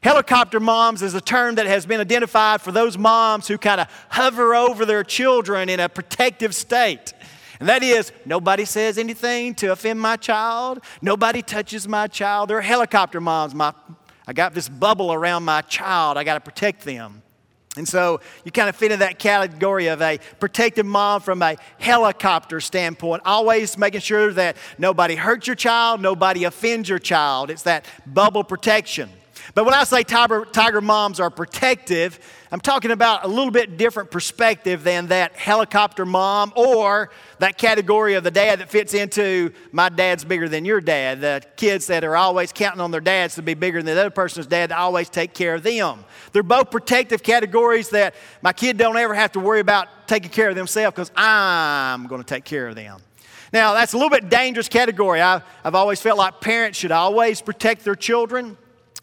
Helicopter 0.04 0.61
moms 0.61 1.02
is 1.02 1.14
a 1.14 1.21
term 1.21 1.57
that 1.57 1.66
has 1.66 1.85
been 1.85 2.00
identified 2.00 2.61
for 2.61 2.71
those 2.71 2.97
moms 2.97 3.49
who 3.49 3.59
kind 3.59 3.80
of 3.80 3.88
hover 4.09 4.54
over 4.54 4.85
their 4.85 5.02
children 5.02 5.68
in 5.68 5.80
a 5.80 5.88
protective 5.88 6.54
state. 6.54 7.12
And 7.61 7.69
that 7.69 7.83
is, 7.83 8.12
nobody 8.25 8.65
says 8.65 8.99
anything 8.99 9.55
to 9.57 9.73
offend 9.73 10.00
my 10.00 10.17
child. 10.17 10.81
Nobody 11.03 11.43
touches 11.43 11.88
my 11.88 12.07
child. 12.07 12.50
They're 12.50 12.61
helicopter 12.61 13.21
moms. 13.21 13.55
My, 13.55 13.75
I 14.27 14.33
got 14.33 14.55
this 14.55 14.69
bubble 14.69 15.12
around 15.12 15.45
my 15.45 15.62
child. 15.62 16.17
I 16.17 16.25
got 16.25 16.35
to 16.35 16.41
protect 16.41 16.85
them. 16.85 17.23
And 17.77 17.87
so 17.87 18.21
you 18.45 18.50
kind 18.50 18.69
of 18.69 18.77
fit 18.77 18.93
in 18.93 19.00
that 19.00 19.19
category 19.19 19.87
of 19.87 20.03
a 20.03 20.19
protective 20.41 20.87
mom 20.87 21.21
from 21.21 21.41
a 21.43 21.57
helicopter 21.79 22.61
standpoint, 22.61 23.23
always 23.25 23.79
making 23.79 24.00
sure 24.00 24.33
that 24.33 24.57
nobody 24.79 25.15
hurts 25.15 25.47
your 25.47 25.57
child, 25.57 26.00
nobody 26.00 26.45
offends 26.45 26.88
your 26.88 26.99
child. 26.99 27.50
It's 27.50 27.62
that 27.62 27.85
bubble 28.07 28.43
protection. 28.43 29.11
But 29.55 29.64
when 29.64 29.75
I 29.75 29.85
say 29.85 30.02
tiger, 30.02 30.45
tiger 30.45 30.81
moms 30.81 31.21
are 31.21 31.31
protective, 31.31 32.19
I'm 32.50 32.61
talking 32.61 32.90
about 32.90 33.25
a 33.25 33.28
little 33.28 33.50
bit 33.50 33.76
different 33.76 34.11
perspective 34.11 34.83
than 34.83 35.09
that 35.09 35.35
helicopter 35.35 36.07
mom 36.07 36.52
or 36.57 37.11
that 37.40 37.59
category 37.59 38.14
of 38.14 38.25
the 38.25 38.31
dad 38.31 38.61
that 38.61 38.71
fits 38.71 38.95
into 38.95 39.52
my 39.73 39.88
dad's 39.88 40.25
bigger 40.25 40.49
than 40.49 40.64
your 40.64 40.81
dad. 40.81 41.21
The 41.21 41.43
kids 41.57 41.87
that 41.88 42.05
are 42.05 42.17
always 42.17 42.52
counting 42.52 42.81
on 42.81 42.90
their 42.90 43.00
dads 43.00 43.35
to 43.35 43.43
be 43.43 43.55
bigger 43.55 43.83
than 43.83 43.95
the 43.95 44.00
other 44.00 44.11
person's 44.11 44.47
dad 44.47 44.71
to 44.71 44.78
always 44.78 45.11
take 45.11 45.35
care 45.35 45.55
of 45.55 45.62
them. 45.62 46.05
They're 46.33 46.43
both 46.43 46.71
protective 46.71 47.23
categories 47.23 47.90
that 47.90 48.14
my 48.43 48.52
kid 48.52 48.78
don't 48.78 48.97
ever 48.97 49.14
have 49.14 49.33
to 49.33 49.40
worry 49.40 49.61
about 49.61 50.09
taking 50.09 50.31
care 50.31 50.49
of 50.49 50.57
themselves 50.57 50.95
because 50.95 51.12
I'm 51.17 52.07
going 52.07 52.23
to 52.23 52.26
take 52.26 52.45
care 52.45 52.69
of 52.69 52.75
them. 52.75 53.00
Now, 53.52 53.73
that's 53.73 53.95
a 53.95 53.97
little 53.97 54.11
bit 54.11 54.28
dangerous 54.28 54.69
category. 54.69 55.23
I, 55.23 55.43
I've 55.64 55.75
always 55.75 56.00
felt 56.00 56.19
like 56.19 56.40
parents 56.40 56.78
should 56.78 56.93
always 56.93 57.40
protect 57.40 57.85
their 57.85 57.95
children. 57.95 58.59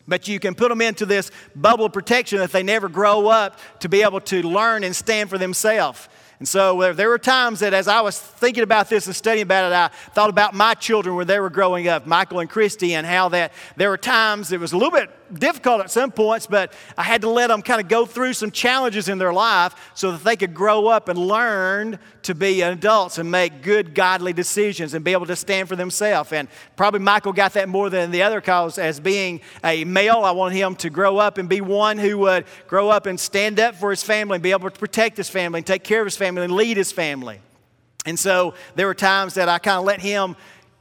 But 0.08 0.28
you 0.28 0.40
can 0.40 0.54
put 0.56 0.70
them 0.70 0.82
into 0.82 1.06
this 1.06 1.32
bubble 1.56 1.86
of 1.86 1.94
protection 1.94 2.40
that 2.40 2.52
they 2.52 2.64
never 2.64 2.90
grow 2.90 3.28
up 3.28 3.60
to 3.80 3.90
be 3.90 4.04
able 4.04 4.22
to 4.22 4.44
learn 4.44 4.84
and 4.84 4.96
stand 4.96 5.30
for 5.30 5.38
themselves. 5.38 6.08
And 6.40 6.48
so 6.48 6.82
uh, 6.82 6.94
there 6.94 7.10
were 7.10 7.18
times 7.18 7.62
that 7.62 7.74
as 7.74 7.88
I 7.88 8.02
was 8.02 8.20
thinking 8.20 8.64
about 8.64 8.90
this 8.90 9.06
and 9.06 9.16
studying 9.16 9.44
about 9.44 9.72
it, 9.72 9.76
I 9.76 9.88
thought 10.14 10.30
about 10.30 10.54
my 10.54 10.74
children 10.74 11.16
when 11.16 11.28
they 11.28 11.40
were 11.40 11.50
growing 11.50 11.88
up, 11.88 12.06
Michael 12.06 12.40
and 12.40 12.50
Christy, 12.50 12.94
and 12.94 13.08
how 13.08 13.30
that 13.30 13.54
there 13.78 13.90
were 13.90 13.98
times 13.98 14.52
it 14.52 14.60
was 14.60 14.74
a 14.74 14.78
little 14.78 14.92
bit 14.92 15.10
difficult 15.34 15.82
at 15.82 15.90
some 15.90 16.12
points, 16.12 16.46
but 16.46 16.74
I 16.98 17.04
had 17.04 17.22
to 17.22 17.30
let 17.30 17.48
them 17.48 17.62
kind 17.62 17.82
of 17.82 17.88
go 17.88 18.06
through 18.06 18.34
some 18.34 18.52
challenges 18.52 19.10
in 19.10 19.18
their 19.18 19.34
life 19.34 19.92
so 19.96 20.12
that 20.12 20.24
they 20.24 20.36
could 20.36 20.54
grow 20.54 20.88
up 20.88 21.10
and 21.10 21.18
learn 21.18 21.98
to 22.24 22.36
be 22.36 22.62
adults 22.62 23.18
and 23.18 23.32
make 23.32 23.64
good, 23.64 23.96
godly 23.96 24.34
decisions 24.34 24.94
and 24.94 25.04
be 25.04 25.14
able 25.14 25.26
to 25.26 25.36
stand 25.36 25.68
for 25.68 25.76
themselves. 25.76 26.32
And 26.32 26.48
probably 26.76 27.00
Michael 27.00 27.34
got 27.34 27.54
that 27.54 27.70
more 27.70 27.90
than 27.90 28.12
the 28.12 28.22
other 28.22 28.42
cause 28.42 28.78
as 28.78 29.00
being 29.00 29.42
a 29.64 29.84
male. 29.84 30.18
I 30.24 30.32
wanted 30.32 30.58
him 30.58 30.76
to 30.78 30.90
grow 30.90 31.18
up 31.18 31.38
and 31.38 31.50
be 31.50 31.62
one 31.62 31.98
who 31.98 32.20
would 32.20 32.46
grow 32.68 32.90
up 32.90 33.06
and 33.06 33.20
stand 33.20 33.60
up 33.60 33.76
for 33.76 33.90
his 33.90 34.04
family 34.04 34.36
and 34.36 34.44
be 34.44 34.52
able 34.52 34.70
to 34.70 34.80
protect 34.80 35.18
his 35.18 35.30
family 35.30 35.60
and 35.60 35.68
take 35.68 35.84
care 35.84 36.02
of 36.02 36.06
his 36.06 36.18
family 36.18 36.25
and 36.26 36.54
lead 36.54 36.78
his 36.78 36.92
family. 36.92 37.40
And 38.06 38.18
so 38.20 38.54
there 38.76 38.88
were 38.88 38.94
times 38.94 39.34
that 39.36 39.50
I 39.50 39.58
kind 39.58 39.80
of 39.80 39.86
let 39.86 40.00
him 40.00 40.36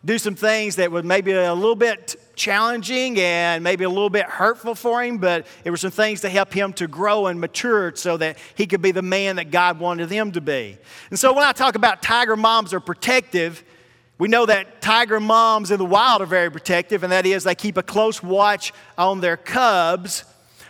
do 0.05 0.19
some 0.19 0.35
things 0.35 0.77
that 0.77 0.93
were 0.93 1.03
maybe 1.03 1.33
a 1.33 1.55
little 1.55 1.75
bit 1.75 2.17
challenging 2.37 3.19
and 3.19 3.65
maybe 3.65 3.85
a 3.85 3.89
little 3.89 4.11
bit 4.11 4.27
hurtful 4.27 4.75
for 4.75 5.03
him, 5.03 5.19
but 5.19 5.47
it 5.65 5.71
were 5.71 5.77
some 5.77 5.91
things 5.91 6.21
to 6.21 6.29
help 6.29 6.53
him 6.53 6.73
to 6.75 6.87
grow 6.87 7.27
and 7.27 7.41
mature 7.41 7.95
so 7.95 8.17
that 8.19 8.37
he 8.55 8.67
could 8.67 8.83
be 8.83 8.91
the 8.91 9.03
man 9.03 9.37
that 9.37 9.51
God 9.51 9.79
wanted 9.79 10.11
him 10.11 10.33
to 10.33 10.41
be. 10.41 10.77
And 11.11 11.19
so 11.19 11.33
when 11.33 11.45
I 11.45 11.53
talk 11.53 11.75
about 11.75 12.03
tiger 12.03 12.37
moms 12.37 12.75
are 12.75 12.81
protective, 12.81 13.65
we 14.19 14.29
know 14.29 14.47
that 14.47 14.83
tiger 14.83 15.21
moms 15.21 15.71
in 15.71 15.79
the 15.79 15.85
wild 15.85 16.23
are 16.23 16.27
very 16.27 16.51
protective, 16.51 17.03
and 17.03 17.13
that 17.13 17.25
is 17.25 17.45
they 17.45 17.55
keep 17.55 17.77
a 17.77 17.83
close 17.83 18.23
watch 18.23 18.73
on 18.99 19.21
their 19.21 19.37
cubs. 19.37 20.25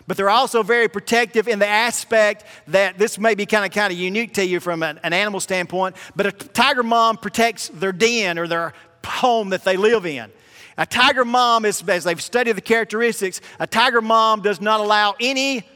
But 0.06 0.16
they're 0.16 0.30
also 0.30 0.62
very 0.62 0.88
protective 0.88 1.48
in 1.48 1.58
the 1.58 1.66
aspect 1.66 2.44
that 2.68 2.98
this 2.98 3.18
may 3.18 3.34
be 3.34 3.46
kind 3.46 3.64
of 3.64 3.72
kind 3.72 3.92
of 3.92 3.98
unique 3.98 4.34
to 4.34 4.44
you 4.44 4.60
from 4.60 4.82
an, 4.82 5.00
an 5.02 5.12
animal 5.12 5.40
standpoint. 5.40 5.96
But 6.14 6.26
a 6.26 6.32
tiger 6.32 6.82
mom 6.82 7.16
protects 7.16 7.68
their 7.68 7.92
den 7.92 8.38
or 8.38 8.46
their 8.46 8.74
home 9.04 9.50
that 9.50 9.64
they 9.64 9.76
live 9.76 10.04
in. 10.04 10.30
A 10.76 10.84
tiger 10.84 11.24
mom 11.24 11.64
is, 11.64 11.82
as 11.88 12.04
they've 12.04 12.20
studied 12.20 12.52
the 12.52 12.60
characteristics, 12.60 13.40
a 13.60 13.66
tiger 13.66 14.02
mom 14.02 14.42
does 14.42 14.60
not 14.60 14.80
allow 14.80 15.14
any, 15.20 15.66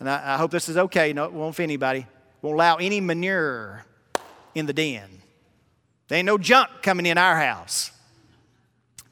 and 0.00 0.08
I, 0.08 0.34
I 0.34 0.36
hope 0.38 0.50
this 0.50 0.68
is 0.68 0.76
okay, 0.76 1.12
no, 1.12 1.24
it 1.24 1.32
won't 1.32 1.54
offend 1.54 1.64
anybody, 1.64 2.06
won't 2.40 2.54
allow 2.54 2.76
any 2.76 3.00
manure 3.00 3.84
in 4.54 4.66
the 4.66 4.72
den. 4.72 5.08
There 6.08 6.18
ain't 6.18 6.26
no 6.26 6.38
junk 6.38 6.70
coming 6.82 7.04
in 7.06 7.18
our 7.18 7.36
house. 7.38 7.90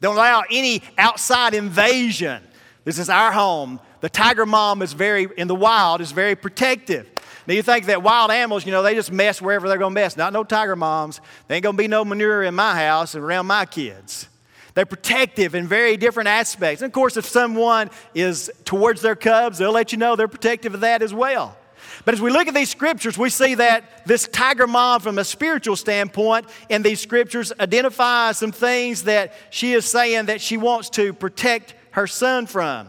Don't 0.00 0.16
allow 0.16 0.44
any 0.50 0.82
outside 0.96 1.54
invasion. 1.54 2.42
This 2.84 2.98
is 2.98 3.10
our 3.10 3.32
home. 3.32 3.80
The 4.04 4.10
tiger 4.10 4.44
mom 4.44 4.82
is 4.82 4.92
very, 4.92 5.28
in 5.38 5.48
the 5.48 5.54
wild, 5.54 6.02
is 6.02 6.12
very 6.12 6.36
protective. 6.36 7.08
Now 7.46 7.54
you 7.54 7.62
think 7.62 7.86
that 7.86 8.02
wild 8.02 8.30
animals, 8.30 8.66
you 8.66 8.70
know, 8.70 8.82
they 8.82 8.94
just 8.94 9.10
mess 9.10 9.40
wherever 9.40 9.66
they're 9.66 9.78
going 9.78 9.94
to 9.94 9.98
mess. 9.98 10.14
Not 10.14 10.34
no 10.34 10.44
tiger 10.44 10.76
moms. 10.76 11.22
There 11.48 11.54
ain't 11.54 11.62
going 11.62 11.74
to 11.74 11.82
be 11.82 11.88
no 11.88 12.04
manure 12.04 12.42
in 12.42 12.54
my 12.54 12.76
house 12.76 13.14
and 13.14 13.24
around 13.24 13.46
my 13.46 13.64
kids. 13.64 14.28
They're 14.74 14.84
protective 14.84 15.54
in 15.54 15.66
very 15.66 15.96
different 15.96 16.28
aspects. 16.28 16.82
And 16.82 16.90
of 16.90 16.92
course, 16.92 17.16
if 17.16 17.24
someone 17.24 17.88
is 18.14 18.52
towards 18.66 19.00
their 19.00 19.16
cubs, 19.16 19.56
they'll 19.56 19.72
let 19.72 19.90
you 19.90 19.96
know 19.96 20.16
they're 20.16 20.28
protective 20.28 20.74
of 20.74 20.80
that 20.80 21.00
as 21.00 21.14
well. 21.14 21.56
But 22.04 22.12
as 22.12 22.20
we 22.20 22.30
look 22.30 22.46
at 22.46 22.52
these 22.52 22.68
scriptures, 22.68 23.16
we 23.16 23.30
see 23.30 23.54
that 23.54 24.06
this 24.06 24.28
tiger 24.28 24.66
mom, 24.66 25.00
from 25.00 25.16
a 25.16 25.24
spiritual 25.24 25.76
standpoint, 25.76 26.44
in 26.68 26.82
these 26.82 27.00
scriptures 27.00 27.54
identifies 27.58 28.36
some 28.36 28.52
things 28.52 29.04
that 29.04 29.32
she 29.48 29.72
is 29.72 29.86
saying 29.86 30.26
that 30.26 30.42
she 30.42 30.58
wants 30.58 30.90
to 30.90 31.14
protect 31.14 31.74
her 31.92 32.06
son 32.06 32.44
from. 32.46 32.88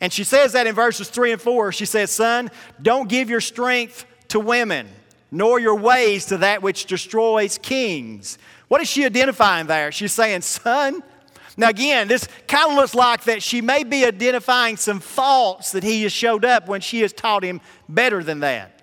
And 0.00 0.12
she 0.12 0.24
says 0.24 0.52
that 0.52 0.66
in 0.66 0.74
verses 0.74 1.08
3 1.08 1.32
and 1.32 1.40
4. 1.40 1.72
She 1.72 1.86
says, 1.86 2.10
Son, 2.10 2.50
don't 2.80 3.08
give 3.08 3.30
your 3.30 3.40
strength 3.40 4.04
to 4.28 4.40
women, 4.40 4.88
nor 5.30 5.58
your 5.58 5.76
ways 5.76 6.26
to 6.26 6.38
that 6.38 6.62
which 6.62 6.86
destroys 6.86 7.58
kings. 7.58 8.38
What 8.68 8.80
is 8.80 8.88
she 8.88 9.04
identifying 9.04 9.66
there? 9.66 9.92
She's 9.92 10.12
saying, 10.12 10.42
Son, 10.42 11.02
now, 11.56 11.70
again, 11.70 12.06
this 12.06 12.28
kind 12.46 12.70
of 12.70 12.76
looks 12.76 12.94
like 12.94 13.24
that 13.24 13.42
she 13.42 13.62
may 13.62 13.82
be 13.82 14.04
identifying 14.04 14.76
some 14.76 15.00
faults 15.00 15.72
that 15.72 15.82
he 15.82 16.02
has 16.02 16.12
showed 16.12 16.44
up 16.44 16.68
when 16.68 16.82
she 16.82 17.00
has 17.00 17.12
taught 17.14 17.42
him 17.42 17.62
better 17.88 18.22
than 18.22 18.40
that. 18.40 18.82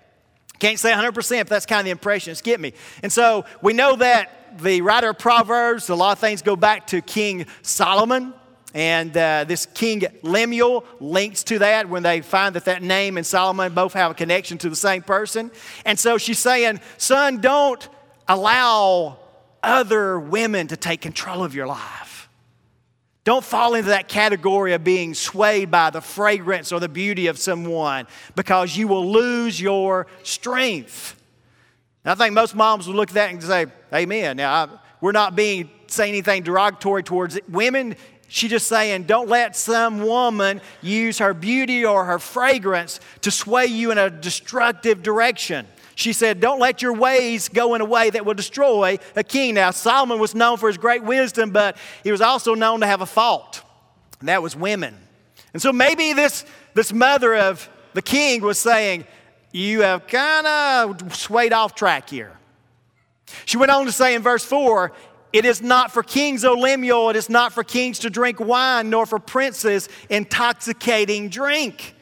Can't 0.58 0.78
say 0.78 0.90
100%, 0.90 1.14
but 1.14 1.48
that's 1.48 1.66
kind 1.66 1.80
of 1.80 1.84
the 1.84 1.90
impression 1.92 2.32
it's 2.32 2.40
getting 2.40 2.62
me. 2.62 2.72
And 3.02 3.12
so 3.12 3.44
we 3.62 3.74
know 3.74 3.96
that 3.96 4.58
the 4.58 4.80
writer 4.82 5.10
of 5.10 5.18
Proverbs, 5.18 5.88
a 5.88 5.94
lot 5.94 6.12
of 6.12 6.18
things 6.18 6.42
go 6.42 6.56
back 6.56 6.88
to 6.88 7.00
King 7.00 7.46
Solomon. 7.62 8.34
And 8.74 9.16
uh, 9.16 9.44
this 9.44 9.66
King 9.66 10.02
Lemuel 10.22 10.84
links 10.98 11.44
to 11.44 11.60
that 11.60 11.88
when 11.88 12.02
they 12.02 12.20
find 12.20 12.56
that 12.56 12.64
that 12.64 12.82
name 12.82 13.16
and 13.16 13.24
Solomon 13.24 13.72
both 13.72 13.92
have 13.92 14.10
a 14.10 14.14
connection 14.14 14.58
to 14.58 14.68
the 14.68 14.76
same 14.76 15.02
person. 15.02 15.52
And 15.84 15.96
so 15.96 16.18
she's 16.18 16.40
saying, 16.40 16.80
Son, 16.98 17.40
don't 17.40 17.88
allow 18.26 19.18
other 19.62 20.18
women 20.18 20.66
to 20.68 20.76
take 20.76 21.00
control 21.00 21.44
of 21.44 21.54
your 21.54 21.68
life. 21.68 22.28
Don't 23.22 23.44
fall 23.44 23.74
into 23.74 23.88
that 23.88 24.08
category 24.08 24.74
of 24.74 24.84
being 24.84 25.14
swayed 25.14 25.70
by 25.70 25.90
the 25.90 26.02
fragrance 26.02 26.72
or 26.72 26.80
the 26.80 26.88
beauty 26.88 27.28
of 27.28 27.38
someone 27.38 28.06
because 28.34 28.76
you 28.76 28.86
will 28.86 29.10
lose 29.10 29.58
your 29.58 30.06
strength. 30.24 31.18
And 32.04 32.12
I 32.12 32.14
think 32.16 32.34
most 32.34 32.54
moms 32.54 32.86
will 32.86 32.96
look 32.96 33.08
at 33.10 33.14
that 33.14 33.30
and 33.30 33.42
say, 33.42 33.66
Amen. 33.94 34.36
Now, 34.36 34.52
I, 34.52 34.68
we're 35.00 35.12
not 35.12 35.36
being 35.36 35.70
saying 35.86 36.12
anything 36.12 36.42
derogatory 36.42 37.02
towards 37.02 37.38
women. 37.48 37.96
She's 38.28 38.50
just 38.50 38.66
saying, 38.66 39.04
don't 39.04 39.28
let 39.28 39.56
some 39.56 40.02
woman 40.02 40.60
use 40.82 41.18
her 41.18 41.34
beauty 41.34 41.84
or 41.84 42.04
her 42.04 42.18
fragrance 42.18 43.00
to 43.20 43.30
sway 43.30 43.66
you 43.66 43.90
in 43.90 43.98
a 43.98 44.10
destructive 44.10 45.02
direction. 45.02 45.66
She 45.96 46.12
said, 46.12 46.40
Don't 46.40 46.58
let 46.58 46.82
your 46.82 46.92
ways 46.92 47.48
go 47.48 47.74
in 47.74 47.80
a 47.80 47.84
way 47.84 48.10
that 48.10 48.26
will 48.26 48.34
destroy 48.34 48.98
a 49.14 49.22
king. 49.22 49.54
Now, 49.54 49.70
Solomon 49.70 50.18
was 50.18 50.34
known 50.34 50.56
for 50.56 50.68
his 50.68 50.76
great 50.76 51.04
wisdom, 51.04 51.50
but 51.50 51.76
he 52.02 52.10
was 52.10 52.20
also 52.20 52.54
known 52.54 52.80
to 52.80 52.86
have 52.86 53.00
a 53.00 53.06
fault, 53.06 53.62
and 54.20 54.28
that 54.28 54.42
was 54.42 54.56
women. 54.56 54.96
And 55.52 55.62
so 55.62 55.72
maybe 55.72 56.12
this, 56.12 56.44
this 56.74 56.92
mother 56.92 57.36
of 57.36 57.68
the 57.92 58.02
king 58.02 58.42
was 58.42 58.58
saying, 58.58 59.04
You 59.52 59.82
have 59.82 60.06
kind 60.08 60.46
of 60.46 61.16
swayed 61.16 61.52
off 61.52 61.74
track 61.74 62.10
here. 62.10 62.32
She 63.44 63.56
went 63.56 63.70
on 63.70 63.86
to 63.86 63.92
say 63.92 64.14
in 64.14 64.22
verse 64.22 64.44
4 64.44 64.92
it 65.34 65.44
is 65.44 65.60
not 65.60 65.90
for 65.90 66.04
kings, 66.04 66.44
O 66.44 66.52
Lemuel, 66.52 67.10
it 67.10 67.16
is 67.16 67.28
not 67.28 67.52
for 67.52 67.64
kings 67.64 67.98
to 67.98 68.08
drink 68.08 68.38
wine, 68.38 68.88
nor 68.88 69.04
for 69.04 69.18
princes 69.18 69.88
intoxicating 70.08 71.28
drink. 71.28 71.96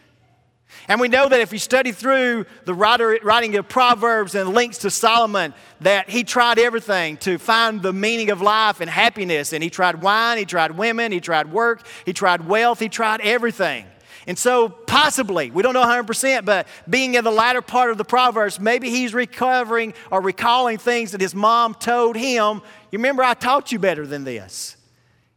And 0.86 1.00
we 1.00 1.08
know 1.08 1.30
that 1.30 1.40
if 1.40 1.50
you 1.50 1.58
study 1.58 1.92
through 1.92 2.44
the 2.66 2.74
writer, 2.74 3.18
writing 3.22 3.56
of 3.56 3.70
Proverbs 3.70 4.34
and 4.34 4.50
links 4.50 4.78
to 4.78 4.90
Solomon, 4.90 5.54
that 5.80 6.10
he 6.10 6.24
tried 6.24 6.58
everything 6.58 7.16
to 7.18 7.38
find 7.38 7.80
the 7.80 7.94
meaning 7.94 8.30
of 8.30 8.42
life 8.42 8.82
and 8.82 8.90
happiness. 8.90 9.54
And 9.54 9.62
he 9.62 9.70
tried 9.70 10.02
wine, 10.02 10.36
he 10.36 10.44
tried 10.44 10.72
women, 10.72 11.10
he 11.10 11.20
tried 11.20 11.50
work, 11.50 11.86
he 12.04 12.12
tried 12.12 12.46
wealth, 12.46 12.80
he 12.80 12.90
tried 12.90 13.22
everything. 13.22 13.86
And 14.26 14.38
so, 14.38 14.68
possibly, 14.68 15.50
we 15.50 15.62
don't 15.62 15.74
know 15.74 15.84
100%, 15.84 16.44
but 16.44 16.68
being 16.88 17.14
in 17.14 17.24
the 17.24 17.30
latter 17.30 17.60
part 17.60 17.90
of 17.90 17.98
the 17.98 18.04
Proverbs, 18.04 18.60
maybe 18.60 18.88
he's 18.88 19.14
recovering 19.14 19.94
or 20.10 20.20
recalling 20.20 20.78
things 20.78 21.12
that 21.12 21.20
his 21.20 21.34
mom 21.34 21.74
told 21.74 22.16
him. 22.16 22.62
You 22.92 22.98
remember, 22.98 23.24
I 23.24 23.34
taught 23.34 23.72
you 23.72 23.78
better 23.78 24.06
than 24.06 24.24
this. 24.24 24.76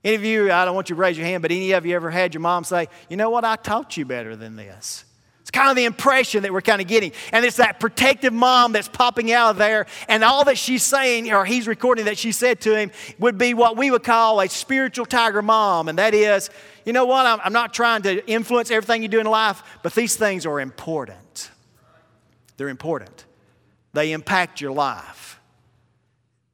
Any 0.03 0.15
of 0.15 0.23
you, 0.23 0.51
I 0.51 0.65
don't 0.65 0.75
want 0.75 0.89
you 0.89 0.95
to 0.95 1.01
raise 1.01 1.17
your 1.17 1.25
hand, 1.25 1.41
but 1.41 1.51
any 1.51 1.71
of 1.71 1.83
you 1.83 1.95
ever 1.95 2.11
had 2.11 2.35
your 2.35 2.41
mom 2.41 2.63
say, 2.63 2.87
you 3.09 3.17
know 3.17 3.31
what, 3.31 3.43
I 3.43 3.55
taught 3.55 3.97
you 3.97 4.05
better 4.05 4.35
than 4.35 4.55
this? 4.55 5.03
Kind 5.55 5.69
of 5.69 5.77
the 5.77 5.85
impression 5.85 6.43
that 6.43 6.51
we're 6.51 6.59
kind 6.59 6.81
of 6.81 6.87
getting. 6.87 7.13
And 7.31 7.45
it's 7.45 7.55
that 7.57 7.79
protective 7.79 8.33
mom 8.33 8.73
that's 8.73 8.89
popping 8.89 9.31
out 9.31 9.51
of 9.51 9.57
there. 9.57 9.85
And 10.09 10.21
all 10.21 10.43
that 10.43 10.57
she's 10.57 10.83
saying, 10.83 11.31
or 11.31 11.45
he's 11.45 11.65
recording 11.65 12.03
that 12.05 12.17
she 12.17 12.33
said 12.33 12.59
to 12.61 12.75
him, 12.75 12.91
would 13.19 13.37
be 13.37 13.53
what 13.53 13.77
we 13.77 13.89
would 13.89 14.03
call 14.03 14.41
a 14.41 14.49
spiritual 14.49 15.05
tiger 15.05 15.41
mom. 15.41 15.87
And 15.87 15.97
that 15.97 16.13
is, 16.13 16.49
you 16.83 16.91
know 16.91 17.05
what, 17.05 17.25
I'm, 17.25 17.39
I'm 17.41 17.53
not 17.53 17.73
trying 17.73 18.01
to 18.01 18.29
influence 18.29 18.69
everything 18.69 19.01
you 19.01 19.07
do 19.07 19.21
in 19.21 19.25
life, 19.25 19.63
but 19.81 19.95
these 19.95 20.17
things 20.17 20.45
are 20.45 20.59
important. 20.59 21.49
They're 22.57 22.67
important, 22.67 23.23
they 23.93 24.11
impact 24.11 24.59
your 24.59 24.73
life. 24.73 25.39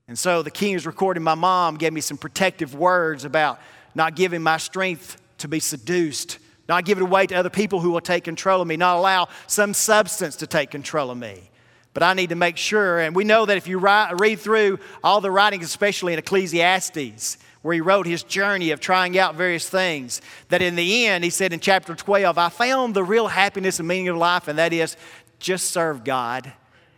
And 0.07 0.19
so 0.19 0.43
the 0.43 0.51
king 0.51 0.75
is 0.75 0.85
recording 0.85 1.23
my 1.23 1.33
mom 1.33 1.77
gave 1.77 1.91
me 1.91 2.01
some 2.01 2.17
protective 2.17 2.75
words 2.75 3.25
about 3.25 3.59
not 3.95 4.15
giving 4.15 4.43
my 4.43 4.57
strength 4.57 5.19
to 5.39 5.47
be 5.47 5.59
seduced, 5.59 6.37
not 6.71 6.85
give 6.85 6.97
it 6.97 7.01
away 7.01 7.27
to 7.27 7.35
other 7.35 7.49
people 7.49 7.81
who 7.81 7.91
will 7.91 8.01
take 8.01 8.23
control 8.23 8.61
of 8.61 8.67
me, 8.67 8.77
not 8.77 8.95
allow 8.95 9.27
some 9.47 9.73
substance 9.73 10.37
to 10.37 10.47
take 10.47 10.71
control 10.71 11.11
of 11.11 11.17
me. 11.17 11.49
But 11.93 12.03
I 12.03 12.13
need 12.13 12.29
to 12.29 12.35
make 12.35 12.55
sure, 12.55 12.99
and 12.99 13.13
we 13.13 13.25
know 13.25 13.45
that 13.45 13.57
if 13.57 13.67
you 13.67 13.77
write, 13.77 14.13
read 14.17 14.39
through 14.39 14.79
all 15.03 15.19
the 15.19 15.29
writings, 15.29 15.65
especially 15.65 16.13
in 16.13 16.19
Ecclesiastes, 16.19 17.37
where 17.61 17.73
he 17.73 17.81
wrote 17.81 18.07
his 18.07 18.23
journey 18.23 18.71
of 18.71 18.79
trying 18.79 19.19
out 19.19 19.35
various 19.35 19.69
things, 19.69 20.21
that 20.47 20.61
in 20.61 20.77
the 20.77 21.07
end, 21.07 21.25
he 21.25 21.29
said 21.29 21.51
in 21.51 21.59
chapter 21.59 21.93
12, 21.93 22.37
I 22.37 22.47
found 22.47 22.93
the 22.93 23.03
real 23.03 23.27
happiness 23.27 23.79
and 23.79 23.87
meaning 23.87 24.07
of 24.07 24.15
life, 24.15 24.47
and 24.47 24.57
that 24.57 24.71
is 24.71 24.95
just 25.39 25.71
serve 25.71 26.05
God 26.05 26.51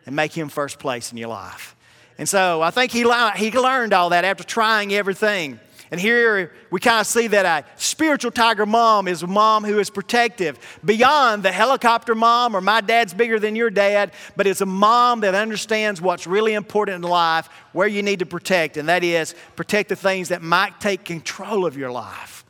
and 0.05 0.15
make 0.15 0.33
him 0.33 0.49
first 0.49 0.77
place 0.77 1.11
in 1.11 1.17
your 1.17 1.29
life. 1.29 1.75
And 2.19 2.29
so 2.29 2.61
I 2.61 2.69
think 2.69 2.91
he, 2.91 2.99
he 3.37 3.51
learned 3.57 3.93
all 3.93 4.09
that 4.09 4.23
after 4.23 4.43
trying 4.43 4.93
everything. 4.93 5.59
And 5.93 6.01
here 6.01 6.51
we 6.71 6.79
kind 6.79 7.01
of 7.01 7.05
see 7.05 7.27
that 7.27 7.45
a 7.45 7.79
spiritual 7.79 8.31
tiger 8.31 8.65
mom 8.65 9.07
is 9.07 9.21
a 9.21 9.27
mom 9.27 9.63
who 9.63 9.77
is 9.77 9.91
protective 9.91 10.57
beyond 10.83 11.43
the 11.43 11.51
helicopter 11.51 12.15
mom 12.15 12.55
or 12.55 12.61
my 12.61 12.81
dad's 12.81 13.13
bigger 13.13 13.37
than 13.37 13.55
your 13.55 13.69
dad, 13.69 14.11
but 14.35 14.47
it's 14.47 14.61
a 14.61 14.65
mom 14.65 15.19
that 15.19 15.35
understands 15.35 16.01
what's 16.01 16.25
really 16.25 16.55
important 16.55 17.05
in 17.05 17.07
life, 17.07 17.47
where 17.73 17.87
you 17.87 18.01
need 18.01 18.17
to 18.17 18.25
protect, 18.25 18.77
and 18.77 18.89
that 18.89 19.03
is 19.03 19.35
protect 19.55 19.89
the 19.89 19.95
things 19.95 20.29
that 20.29 20.41
might 20.41 20.81
take 20.81 21.05
control 21.05 21.63
of 21.63 21.77
your 21.77 21.91
life. 21.91 22.43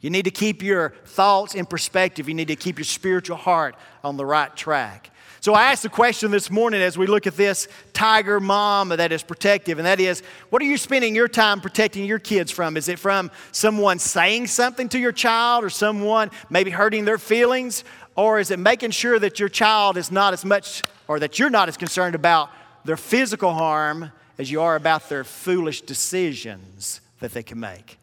You 0.00 0.08
need 0.08 0.24
to 0.24 0.30
keep 0.30 0.62
your 0.62 0.94
thoughts 1.04 1.54
in 1.54 1.66
perspective. 1.66 2.26
You 2.26 2.34
need 2.34 2.48
to 2.48 2.56
keep 2.56 2.78
your 2.78 2.86
spiritual 2.86 3.36
heart 3.36 3.76
on 4.02 4.16
the 4.16 4.24
right 4.24 4.56
track. 4.56 5.10
So 5.42 5.54
I 5.54 5.72
asked 5.72 5.82
the 5.82 5.88
question 5.88 6.30
this 6.30 6.52
morning 6.52 6.80
as 6.80 6.96
we 6.96 7.08
look 7.08 7.26
at 7.26 7.36
this 7.36 7.66
tiger 7.92 8.38
mom 8.38 8.90
that 8.90 9.10
is 9.10 9.24
protective, 9.24 9.80
and 9.80 9.86
that 9.86 9.98
is 9.98 10.22
what 10.50 10.62
are 10.62 10.66
you 10.66 10.78
spending 10.78 11.16
your 11.16 11.26
time 11.26 11.60
protecting 11.60 12.04
your 12.04 12.20
kids 12.20 12.52
from? 12.52 12.76
Is 12.76 12.88
it 12.88 13.00
from 13.00 13.28
someone 13.50 13.98
saying 13.98 14.46
something 14.46 14.88
to 14.90 15.00
your 15.00 15.10
child 15.10 15.64
or 15.64 15.68
someone 15.68 16.30
maybe 16.48 16.70
hurting 16.70 17.04
their 17.04 17.18
feelings? 17.18 17.82
Or 18.14 18.38
is 18.38 18.52
it 18.52 18.60
making 18.60 18.92
sure 18.92 19.18
that 19.18 19.40
your 19.40 19.48
child 19.48 19.96
is 19.96 20.12
not 20.12 20.32
as 20.32 20.44
much, 20.44 20.84
or 21.08 21.18
that 21.18 21.40
you're 21.40 21.50
not 21.50 21.68
as 21.68 21.76
concerned 21.76 22.14
about 22.14 22.48
their 22.84 22.96
physical 22.96 23.52
harm 23.52 24.12
as 24.38 24.48
you 24.48 24.60
are 24.62 24.76
about 24.76 25.08
their 25.08 25.24
foolish 25.24 25.80
decisions 25.80 27.00
that 27.18 27.32
they 27.32 27.42
can 27.42 27.58
make? 27.58 27.98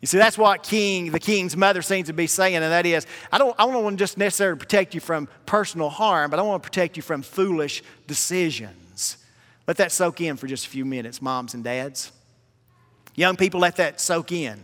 You 0.00 0.06
see, 0.06 0.18
that's 0.18 0.38
what 0.38 0.62
king, 0.62 1.10
the 1.10 1.18
king's 1.18 1.56
mother 1.56 1.82
seems 1.82 2.06
to 2.06 2.12
be 2.12 2.28
saying, 2.28 2.54
and 2.54 2.64
that 2.64 2.86
is, 2.86 3.06
I 3.32 3.38
don't, 3.38 3.54
I 3.58 3.66
don't 3.66 3.82
want 3.82 3.98
to 3.98 4.02
just 4.02 4.16
necessarily 4.16 4.58
protect 4.58 4.94
you 4.94 5.00
from 5.00 5.28
personal 5.44 5.90
harm, 5.90 6.30
but 6.30 6.38
I 6.38 6.42
want 6.42 6.62
to 6.62 6.68
protect 6.68 6.96
you 6.96 7.02
from 7.02 7.22
foolish 7.22 7.82
decisions. 8.06 9.16
Let 9.66 9.76
that 9.78 9.90
soak 9.90 10.20
in 10.20 10.36
for 10.36 10.46
just 10.46 10.66
a 10.66 10.68
few 10.68 10.84
minutes, 10.84 11.20
moms 11.20 11.54
and 11.54 11.64
dads. 11.64 12.12
Young 13.16 13.36
people, 13.36 13.58
let 13.58 13.76
that 13.76 14.00
soak 14.00 14.30
in. 14.30 14.62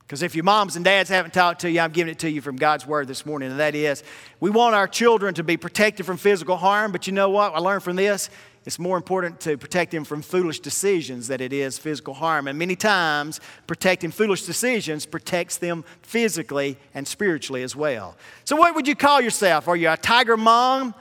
Because 0.00 0.22
if 0.22 0.34
your 0.34 0.44
moms 0.44 0.76
and 0.76 0.84
dads 0.84 1.08
haven't 1.08 1.32
talked 1.32 1.62
to 1.62 1.70
you, 1.70 1.80
I'm 1.80 1.92
giving 1.92 2.10
it 2.10 2.18
to 2.20 2.30
you 2.30 2.40
from 2.40 2.56
God's 2.56 2.86
word 2.86 3.08
this 3.08 3.24
morning, 3.24 3.52
and 3.52 3.60
that 3.60 3.74
is 3.74 4.02
we 4.38 4.50
want 4.50 4.74
our 4.74 4.88
children 4.88 5.34
to 5.34 5.44
be 5.44 5.56
protected 5.56 6.04
from 6.04 6.18
physical 6.18 6.56
harm, 6.56 6.92
but 6.92 7.06
you 7.06 7.12
know 7.12 7.30
what? 7.30 7.54
I 7.54 7.58
learned 7.58 7.84
from 7.84 7.96
this 7.96 8.28
it's 8.66 8.78
more 8.78 8.96
important 8.96 9.40
to 9.40 9.58
protect 9.58 9.92
him 9.92 10.04
from 10.04 10.22
foolish 10.22 10.60
decisions 10.60 11.28
than 11.28 11.42
it 11.42 11.52
is 11.52 11.76
physical 11.76 12.14
harm. 12.14 12.48
And 12.48 12.58
many 12.58 12.76
times, 12.76 13.40
protecting 13.66 14.10
foolish 14.10 14.42
decisions 14.42 15.04
protects 15.04 15.58
them 15.58 15.84
physically 16.00 16.78
and 16.94 17.06
spiritually 17.06 17.62
as 17.62 17.76
well. 17.76 18.16
So, 18.44 18.56
what 18.56 18.74
would 18.74 18.88
you 18.88 18.96
call 18.96 19.20
yourself? 19.20 19.68
Are 19.68 19.76
you 19.76 19.90
a 19.90 19.98
tiger 19.98 20.38
mom 20.38 20.94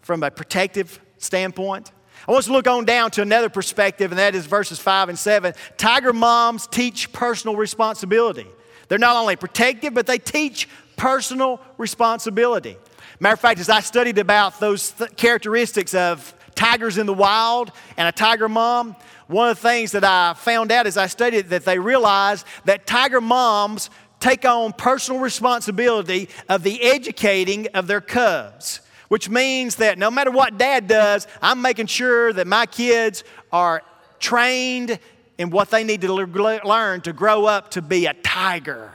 from 0.00 0.22
a 0.22 0.30
protective 0.30 1.00
standpoint? 1.18 1.92
I 2.26 2.32
want 2.32 2.44
to 2.44 2.52
look 2.52 2.66
on 2.66 2.84
down 2.86 3.10
to 3.12 3.22
another 3.22 3.50
perspective, 3.50 4.10
and 4.12 4.18
that 4.18 4.34
is 4.34 4.46
verses 4.46 4.78
5 4.78 5.10
and 5.10 5.18
7. 5.18 5.54
Tiger 5.76 6.12
moms 6.12 6.66
teach 6.66 7.12
personal 7.12 7.56
responsibility. 7.56 8.46
They're 8.88 8.98
not 8.98 9.16
only 9.16 9.36
protective, 9.36 9.92
but 9.92 10.06
they 10.06 10.18
teach 10.18 10.68
personal 10.96 11.60
responsibility. 11.78 12.76
Matter 13.20 13.34
of 13.34 13.40
fact, 13.40 13.60
as 13.60 13.68
I 13.68 13.80
studied 13.80 14.18
about 14.18 14.60
those 14.60 14.92
th- 14.92 15.14
characteristics 15.16 15.94
of 15.94 16.34
tigers 16.54 16.98
in 16.98 17.06
the 17.06 17.14
wild 17.14 17.72
and 17.96 18.08
a 18.08 18.12
tiger 18.12 18.48
mom, 18.48 18.96
one 19.26 19.48
of 19.48 19.56
the 19.56 19.62
things 19.62 19.92
that 19.92 20.04
I 20.04 20.34
found 20.34 20.70
out 20.72 20.86
as 20.86 20.96
I 20.96 21.06
studied 21.06 21.48
that 21.50 21.64
they 21.64 21.78
realized 21.78 22.46
that 22.64 22.86
tiger 22.86 23.20
moms 23.20 23.90
take 24.20 24.44
on 24.44 24.72
personal 24.72 25.20
responsibility 25.20 26.28
of 26.48 26.62
the 26.62 26.80
educating 26.82 27.66
of 27.68 27.86
their 27.86 28.00
cubs, 28.00 28.80
which 29.08 29.28
means 29.28 29.76
that 29.76 29.98
no 29.98 30.10
matter 30.10 30.30
what 30.30 30.58
dad 30.58 30.86
does, 30.86 31.26
I'm 31.40 31.60
making 31.60 31.86
sure 31.86 32.32
that 32.32 32.46
my 32.46 32.66
kids 32.66 33.24
are 33.50 33.82
trained 34.20 34.98
in 35.38 35.50
what 35.50 35.70
they 35.70 35.82
need 35.82 36.02
to 36.02 36.14
learn 36.14 37.00
to 37.00 37.12
grow 37.12 37.46
up 37.46 37.72
to 37.72 37.82
be 37.82 38.06
a 38.06 38.14
tiger 38.14 38.92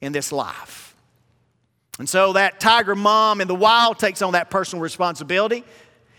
in 0.00 0.12
this 0.12 0.32
life. 0.32 0.96
And 1.98 2.08
so 2.08 2.32
that 2.32 2.58
tiger 2.58 2.94
mom 2.94 3.40
in 3.40 3.48
the 3.48 3.54
wild 3.54 3.98
takes 3.98 4.22
on 4.22 4.32
that 4.32 4.50
personal 4.50 4.82
responsibility. 4.82 5.62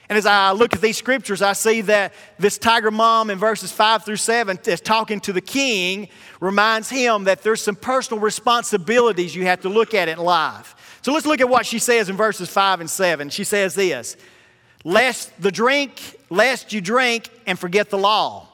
And 0.09 0.17
as 0.17 0.25
I 0.25 0.51
look 0.51 0.73
at 0.73 0.81
these 0.81 0.97
scriptures, 0.97 1.41
I 1.41 1.53
see 1.53 1.81
that 1.81 2.13
this 2.37 2.57
tiger 2.57 2.91
mom 2.91 3.29
in 3.29 3.39
verses 3.39 3.71
5 3.71 4.03
through 4.03 4.17
7 4.17 4.59
is 4.65 4.81
talking 4.81 5.19
to 5.21 5.33
the 5.33 5.41
king, 5.41 6.09
reminds 6.41 6.89
him 6.89 7.23
that 7.23 7.41
there's 7.41 7.61
some 7.61 7.75
personal 7.75 8.19
responsibilities 8.19 9.33
you 9.35 9.45
have 9.45 9.61
to 9.61 9.69
look 9.69 9.93
at 9.93 10.09
in 10.09 10.19
life. 10.19 10.99
So 11.01 11.13
let's 11.13 11.25
look 11.25 11.41
at 11.41 11.49
what 11.49 11.65
she 11.65 11.79
says 11.79 12.09
in 12.09 12.17
verses 12.17 12.49
5 12.49 12.81
and 12.81 12.89
7. 12.89 13.29
She 13.29 13.43
says 13.43 13.75
this 13.75 14.17
Lest 14.83 15.31
the 15.41 15.51
drink, 15.51 16.17
lest 16.29 16.73
you 16.73 16.81
drink 16.81 17.29
and 17.45 17.57
forget 17.57 17.89
the 17.89 17.97
law, 17.97 18.47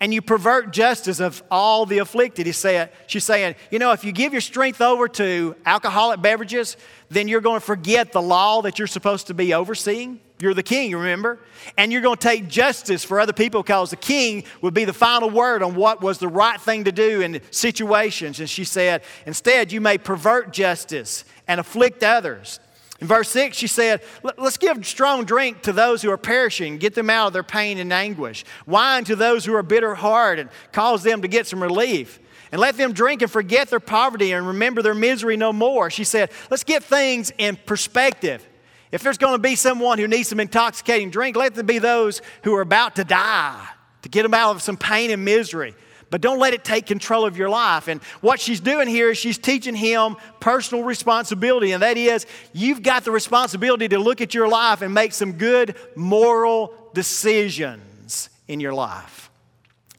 and 0.00 0.12
you 0.12 0.20
pervert 0.20 0.72
justice 0.72 1.20
of 1.20 1.42
all 1.50 1.86
the 1.86 1.98
afflicted. 1.98 2.46
He 2.46 2.52
said, 2.52 2.90
she's 3.06 3.24
saying, 3.24 3.54
you 3.70 3.78
know, 3.78 3.92
if 3.92 4.04
you 4.04 4.12
give 4.12 4.32
your 4.32 4.40
strength 4.40 4.80
over 4.80 5.08
to 5.08 5.56
alcoholic 5.64 6.20
beverages, 6.20 6.76
then 7.10 7.28
you're 7.28 7.40
going 7.40 7.60
to 7.60 7.64
forget 7.64 8.12
the 8.12 8.22
law 8.22 8.62
that 8.62 8.78
you're 8.78 8.88
supposed 8.88 9.28
to 9.28 9.34
be 9.34 9.54
overseeing. 9.54 10.20
You're 10.40 10.54
the 10.54 10.62
king, 10.62 10.94
remember? 10.94 11.40
And 11.76 11.92
you're 11.92 12.02
going 12.02 12.16
to 12.16 12.22
take 12.22 12.48
justice 12.48 13.02
for 13.02 13.18
other 13.18 13.32
people 13.32 13.62
because 13.62 13.90
the 13.90 13.96
king 13.96 14.44
would 14.60 14.74
be 14.74 14.84
the 14.84 14.92
final 14.92 15.30
word 15.30 15.62
on 15.62 15.74
what 15.74 16.00
was 16.00 16.18
the 16.18 16.28
right 16.28 16.60
thing 16.60 16.84
to 16.84 16.92
do 16.92 17.22
in 17.22 17.40
situations. 17.50 18.38
And 18.38 18.48
she 18.48 18.64
said, 18.64 19.02
instead, 19.26 19.72
you 19.72 19.80
may 19.80 19.98
pervert 19.98 20.52
justice 20.52 21.24
and 21.48 21.58
afflict 21.58 22.04
others. 22.04 22.60
In 23.00 23.06
verse 23.06 23.28
6, 23.30 23.56
she 23.56 23.68
said, 23.68 24.02
Let's 24.22 24.56
give 24.56 24.84
strong 24.84 25.24
drink 25.24 25.62
to 25.62 25.72
those 25.72 26.02
who 26.02 26.10
are 26.10 26.16
perishing, 26.16 26.78
get 26.78 26.94
them 26.94 27.10
out 27.10 27.28
of 27.28 27.32
their 27.32 27.44
pain 27.44 27.78
and 27.78 27.92
anguish. 27.92 28.44
Wine 28.66 29.04
to 29.04 29.14
those 29.14 29.44
who 29.44 29.54
are 29.54 29.62
bitter 29.62 29.94
hearted, 29.94 30.42
and 30.42 30.50
cause 30.72 31.04
them 31.04 31.22
to 31.22 31.28
get 31.28 31.46
some 31.46 31.62
relief. 31.62 32.18
And 32.50 32.60
let 32.60 32.76
them 32.76 32.92
drink 32.92 33.22
and 33.22 33.30
forget 33.30 33.68
their 33.68 33.80
poverty 33.80 34.32
and 34.32 34.46
remember 34.46 34.82
their 34.82 34.94
misery 34.94 35.36
no 35.36 35.52
more. 35.52 35.90
She 35.90 36.04
said, 36.04 36.30
Let's 36.50 36.64
get 36.64 36.82
things 36.82 37.32
in 37.38 37.56
perspective. 37.56 38.46
If 38.90 39.02
there's 39.02 39.18
going 39.18 39.34
to 39.34 39.38
be 39.38 39.54
someone 39.54 39.98
who 39.98 40.08
needs 40.08 40.28
some 40.28 40.40
intoxicating 40.40 41.10
drink, 41.10 41.36
let 41.36 41.54
them 41.54 41.66
be 41.66 41.78
those 41.78 42.22
who 42.42 42.54
are 42.54 42.62
about 42.62 42.96
to 42.96 43.04
die 43.04 43.66
to 44.02 44.08
get 44.08 44.22
them 44.22 44.32
out 44.32 44.56
of 44.56 44.62
some 44.62 44.76
pain 44.76 45.10
and 45.10 45.24
misery. 45.24 45.74
But 46.10 46.22
don't 46.22 46.38
let 46.38 46.54
it 46.54 46.64
take 46.64 46.86
control 46.86 47.26
of 47.26 47.36
your 47.36 47.50
life. 47.50 47.86
And 47.88 48.02
what 48.22 48.40
she's 48.40 48.60
doing 48.60 48.88
here 48.88 49.10
is 49.10 49.18
she's 49.18 49.36
teaching 49.36 49.74
him 49.74 50.16
personal 50.40 50.84
responsibility, 50.84 51.72
and 51.72 51.82
that 51.82 51.98
is 51.98 52.26
you've 52.54 52.82
got 52.82 53.04
the 53.04 53.10
responsibility 53.10 53.88
to 53.88 53.98
look 53.98 54.22
at 54.22 54.32
your 54.32 54.48
life 54.48 54.80
and 54.80 54.94
make 54.94 55.12
some 55.12 55.32
good 55.32 55.76
moral 55.94 56.72
decisions 56.94 58.30
in 58.46 58.60
your 58.60 58.72
life. 58.72 59.30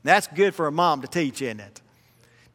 That's 0.04 0.26
good 0.28 0.56
for 0.56 0.66
a 0.66 0.72
mom 0.72 1.02
to 1.02 1.08
teach, 1.08 1.42
isn't 1.44 1.60
it? 1.60 1.82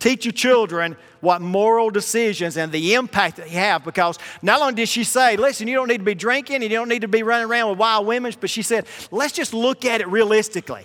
Teach 0.04 0.26
your 0.26 0.32
children 0.32 0.98
what 1.20 1.40
moral 1.40 1.88
decisions 1.88 2.58
and 2.58 2.70
the 2.70 2.92
impact 2.92 3.36
that 3.36 3.46
they 3.46 3.52
have 3.52 3.84
because 3.84 4.18
not 4.42 4.60
only 4.60 4.74
did 4.74 4.86
she 4.90 5.02
say, 5.02 5.38
listen, 5.38 5.66
you 5.66 5.74
don't 5.74 5.88
need 5.88 5.96
to 5.96 6.04
be 6.04 6.14
drinking 6.14 6.56
and 6.56 6.64
you 6.64 6.76
don't 6.76 6.90
need 6.90 7.00
to 7.00 7.08
be 7.08 7.22
running 7.22 7.48
around 7.48 7.70
with 7.70 7.78
wild 7.78 8.06
women, 8.06 8.30
but 8.38 8.50
she 8.50 8.60
said, 8.60 8.84
let's 9.10 9.32
just 9.32 9.54
look 9.54 9.86
at 9.86 10.02
it 10.02 10.08
realistically. 10.08 10.84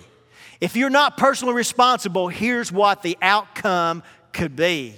If 0.58 0.74
you're 0.74 0.88
not 0.88 1.18
personally 1.18 1.52
responsible, 1.52 2.28
here's 2.28 2.72
what 2.72 3.02
the 3.02 3.18
outcome 3.20 4.04
could 4.32 4.56
be. 4.56 4.94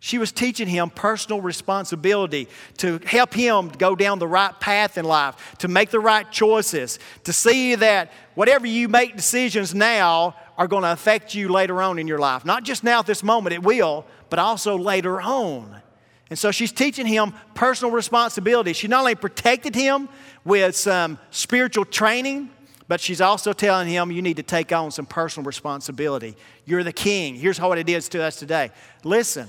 She 0.00 0.16
was 0.16 0.32
teaching 0.32 0.66
him 0.66 0.88
personal 0.88 1.42
responsibility 1.42 2.48
to 2.78 2.98
help 3.04 3.34
him 3.34 3.68
go 3.68 3.94
down 3.94 4.20
the 4.20 4.26
right 4.26 4.58
path 4.58 4.96
in 4.96 5.04
life, 5.04 5.56
to 5.58 5.68
make 5.68 5.90
the 5.90 6.00
right 6.00 6.30
choices, 6.32 6.98
to 7.24 7.32
see 7.34 7.74
that 7.74 8.10
whatever 8.34 8.66
you 8.66 8.88
make 8.88 9.16
decisions 9.16 9.74
now 9.74 10.34
are 10.56 10.68
going 10.68 10.82
to 10.82 10.92
affect 10.92 11.34
you 11.34 11.48
later 11.48 11.82
on 11.82 11.98
in 11.98 12.06
your 12.06 12.18
life. 12.18 12.44
Not 12.44 12.64
just 12.64 12.84
now 12.84 13.00
at 13.00 13.06
this 13.06 13.22
moment, 13.22 13.54
it 13.54 13.62
will, 13.62 14.04
but 14.30 14.38
also 14.38 14.78
later 14.78 15.20
on. 15.20 15.82
And 16.30 16.38
so 16.38 16.50
she's 16.50 16.72
teaching 16.72 17.06
him 17.06 17.34
personal 17.54 17.92
responsibility. 17.92 18.72
She 18.72 18.88
not 18.88 19.00
only 19.00 19.14
protected 19.14 19.74
him 19.74 20.08
with 20.44 20.76
some 20.76 21.18
spiritual 21.30 21.84
training, 21.84 22.50
but 22.88 23.00
she's 23.00 23.20
also 23.20 23.52
telling 23.52 23.88
him 23.88 24.10
you 24.10 24.22
need 24.22 24.36
to 24.36 24.42
take 24.42 24.72
on 24.72 24.90
some 24.90 25.06
personal 25.06 25.44
responsibility. 25.44 26.36
You're 26.64 26.82
the 26.82 26.92
king. 26.92 27.34
Here's 27.34 27.58
how 27.58 27.72
it 27.72 27.88
is 27.88 28.08
to 28.10 28.22
us 28.22 28.36
today. 28.36 28.70
Listen, 29.04 29.48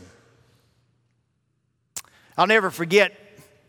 I'll 2.37 2.47
never 2.47 2.69
forget 2.69 3.13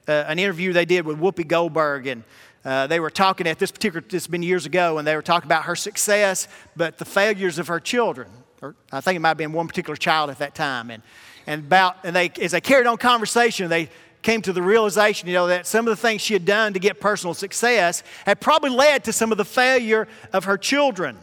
uh, 0.09 0.25
an 0.29 0.39
interview 0.39 0.73
they 0.73 0.85
did 0.85 1.05
with 1.05 1.19
Whoopi 1.19 1.47
Goldberg, 1.47 2.07
and 2.07 2.25
uh, 2.67 2.89
they 2.89 2.99
were 2.99 3.11
talking 3.11 3.47
at 3.47 3.61
this 3.61 3.71
particular, 3.71 4.01
this 4.01 4.25
has 4.25 4.27
been 4.27 4.43
years 4.43 4.67
ago, 4.67 4.99
and 4.99 5.07
they 5.07 5.15
were 5.15 5.23
talking 5.23 5.47
about 5.47 5.67
her 5.67 5.77
success, 5.77 6.49
but 6.75 6.99
the 6.99 7.05
failures 7.05 7.61
of 7.61 7.69
her 7.69 7.79
children. 7.79 8.29
Or 8.61 8.75
I 8.91 9.01
think 9.01 9.15
it 9.15 9.21
might 9.21 9.29
have 9.29 9.37
been 9.37 9.53
one 9.53 9.69
particular 9.69 9.95
child 9.95 10.31
at 10.31 10.39
that 10.41 10.57
time. 10.57 10.91
And, 10.91 11.01
and 11.47 11.65
about, 11.65 11.99
and 12.03 12.17
they, 12.17 12.29
as 12.41 12.51
they 12.51 12.61
carried 12.61 12.89
on 12.89 12.97
conversation, 12.97 13.71
they 13.71 13.89
came 14.21 14.43
to 14.43 14.53
the 14.53 14.63
realization, 14.63 15.29
you 15.29 15.35
know, 15.35 15.47
that 15.47 15.65
some 15.69 15.87
of 15.87 15.91
the 15.91 16.03
things 16.03 16.23
she 16.23 16.33
had 16.33 16.45
done 16.45 16.73
to 16.73 16.81
get 16.81 16.99
personal 16.99 17.35
success 17.35 18.03
had 18.25 18.41
probably 18.41 18.71
led 18.71 19.05
to 19.05 19.13
some 19.13 19.31
of 19.31 19.39
the 19.39 19.45
failure 19.45 20.09
of 20.33 20.45
her 20.45 20.59
children. 20.59 21.17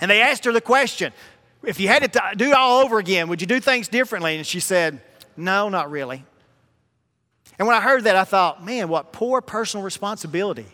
And 0.00 0.10
they 0.10 0.20
asked 0.20 0.44
her 0.44 0.50
the 0.50 0.60
question, 0.60 1.12
if 1.62 1.78
you 1.78 1.86
had 1.86 2.12
to 2.12 2.20
do 2.36 2.50
it 2.50 2.54
all 2.54 2.82
over 2.84 2.98
again, 2.98 3.28
would 3.28 3.40
you 3.40 3.46
do 3.46 3.60
things 3.60 3.86
differently? 3.86 4.36
And 4.36 4.44
she 4.44 4.58
said, 4.58 5.00
no, 5.36 5.68
not 5.68 5.88
really. 5.88 6.24
And 7.58 7.66
when 7.66 7.76
I 7.76 7.80
heard 7.80 8.04
that, 8.04 8.16
I 8.16 8.24
thought, 8.24 8.64
man, 8.64 8.88
what 8.88 9.12
poor 9.12 9.40
personal 9.40 9.84
responsibility. 9.84 10.66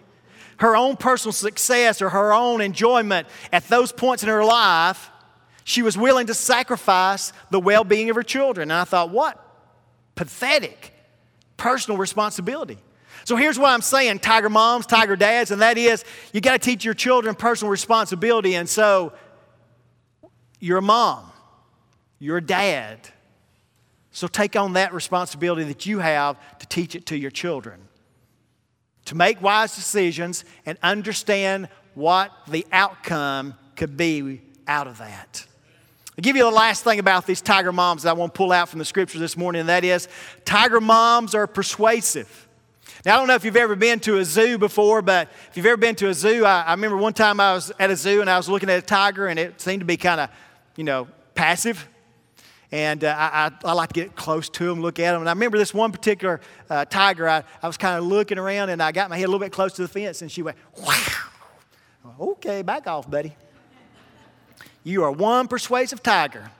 Her 0.58 0.76
own 0.76 0.96
personal 0.96 1.32
success 1.32 2.02
or 2.02 2.10
her 2.10 2.32
own 2.32 2.60
enjoyment 2.60 3.26
at 3.52 3.66
those 3.68 3.90
points 3.90 4.22
in 4.22 4.28
her 4.28 4.44
life, 4.44 5.10
she 5.64 5.82
was 5.82 5.96
willing 5.96 6.26
to 6.26 6.34
sacrifice 6.34 7.32
the 7.50 7.58
well 7.58 7.84
being 7.84 8.10
of 8.10 8.16
her 8.16 8.22
children. 8.22 8.70
And 8.70 8.78
I 8.78 8.84
thought, 8.84 9.10
what 9.10 9.40
pathetic 10.14 10.92
personal 11.56 11.98
responsibility. 11.98 12.78
So 13.24 13.36
here's 13.36 13.58
what 13.58 13.70
I'm 13.70 13.80
saying, 13.80 14.18
tiger 14.18 14.50
moms, 14.50 14.86
tiger 14.86 15.16
dads, 15.16 15.50
and 15.50 15.62
that 15.62 15.78
is 15.78 16.04
you 16.32 16.40
got 16.40 16.52
to 16.52 16.58
teach 16.58 16.84
your 16.84 16.94
children 16.94 17.34
personal 17.34 17.70
responsibility. 17.70 18.54
And 18.54 18.68
so 18.68 19.12
you're 20.60 20.78
a 20.78 20.82
mom, 20.82 21.24
you're 22.18 22.36
a 22.36 22.44
dad, 22.44 23.08
so 24.14 24.28
take 24.28 24.54
on 24.54 24.74
that 24.74 24.94
responsibility 24.94 25.64
that 25.64 25.86
you 25.86 25.98
have 25.98 26.36
to 26.60 26.66
teach 26.68 26.94
it 26.94 27.04
to 27.06 27.18
your 27.18 27.32
children. 27.32 27.80
To 29.06 29.16
make 29.16 29.42
wise 29.42 29.74
decisions 29.74 30.44
and 30.64 30.78
understand 30.84 31.68
what 31.94 32.30
the 32.46 32.64
outcome 32.70 33.54
could 33.74 33.96
be 33.96 34.40
out 34.68 34.86
of 34.86 34.98
that. 34.98 35.44
I'll 36.16 36.22
give 36.22 36.36
you 36.36 36.44
the 36.44 36.50
last 36.50 36.84
thing 36.84 37.00
about 37.00 37.26
these 37.26 37.42
tiger 37.42 37.72
moms 37.72 38.04
that 38.04 38.10
I 38.10 38.12
want 38.12 38.32
to 38.32 38.38
pull 38.38 38.52
out 38.52 38.68
from 38.68 38.78
the 38.78 38.84
scriptures 38.84 39.20
this 39.20 39.36
morning, 39.36 39.58
and 39.58 39.68
that 39.68 39.82
is 39.82 40.08
tiger 40.44 40.80
moms 40.80 41.34
are 41.34 41.48
persuasive. 41.48 42.48
Now, 43.04 43.16
I 43.16 43.18
don't 43.18 43.26
know 43.26 43.34
if 43.34 43.44
you've 43.44 43.56
ever 43.56 43.74
been 43.74 43.98
to 44.00 44.18
a 44.18 44.24
zoo 44.24 44.58
before, 44.58 45.02
but 45.02 45.28
if 45.50 45.56
you've 45.56 45.66
ever 45.66 45.76
been 45.76 45.96
to 45.96 46.08
a 46.08 46.14
zoo, 46.14 46.44
I, 46.44 46.62
I 46.62 46.70
remember 46.70 46.96
one 46.96 47.14
time 47.14 47.40
I 47.40 47.52
was 47.52 47.72
at 47.80 47.90
a 47.90 47.96
zoo 47.96 48.20
and 48.20 48.30
I 48.30 48.36
was 48.36 48.48
looking 48.48 48.70
at 48.70 48.78
a 48.78 48.86
tiger, 48.86 49.26
and 49.26 49.40
it 49.40 49.60
seemed 49.60 49.80
to 49.80 49.86
be 49.86 49.96
kind 49.96 50.20
of, 50.20 50.30
you 50.76 50.84
know, 50.84 51.08
passive. 51.34 51.88
And 52.72 53.04
uh, 53.04 53.14
I, 53.16 53.52
I, 53.64 53.72
like 53.72 53.92
to 53.92 54.00
get 54.00 54.16
close 54.16 54.48
to 54.48 54.64
them, 54.64 54.80
look 54.80 54.98
at 54.98 55.12
them. 55.12 55.20
And 55.20 55.28
I 55.28 55.32
remember 55.32 55.58
this 55.58 55.72
one 55.72 55.92
particular 55.92 56.40
uh, 56.68 56.84
tiger, 56.84 57.28
I, 57.28 57.44
I 57.62 57.66
was 57.66 57.76
kind 57.76 57.98
of 57.98 58.04
looking 58.04 58.38
around 58.38 58.70
and 58.70 58.82
I 58.82 58.90
got 58.90 59.10
my 59.10 59.16
head 59.16 59.24
a 59.24 59.28
little 59.28 59.38
bit 59.38 59.52
close 59.52 59.74
to 59.74 59.82
the 59.82 59.88
fence 59.88 60.22
and 60.22 60.32
she 60.32 60.42
went, 60.42 60.56
wow. 60.78 60.98
Okay, 62.20 62.62
back 62.62 62.86
off, 62.86 63.10
buddy. 63.10 63.34
You 64.82 65.04
are 65.04 65.10
one 65.10 65.48
persuasive 65.48 66.02
tiger. 66.02 66.50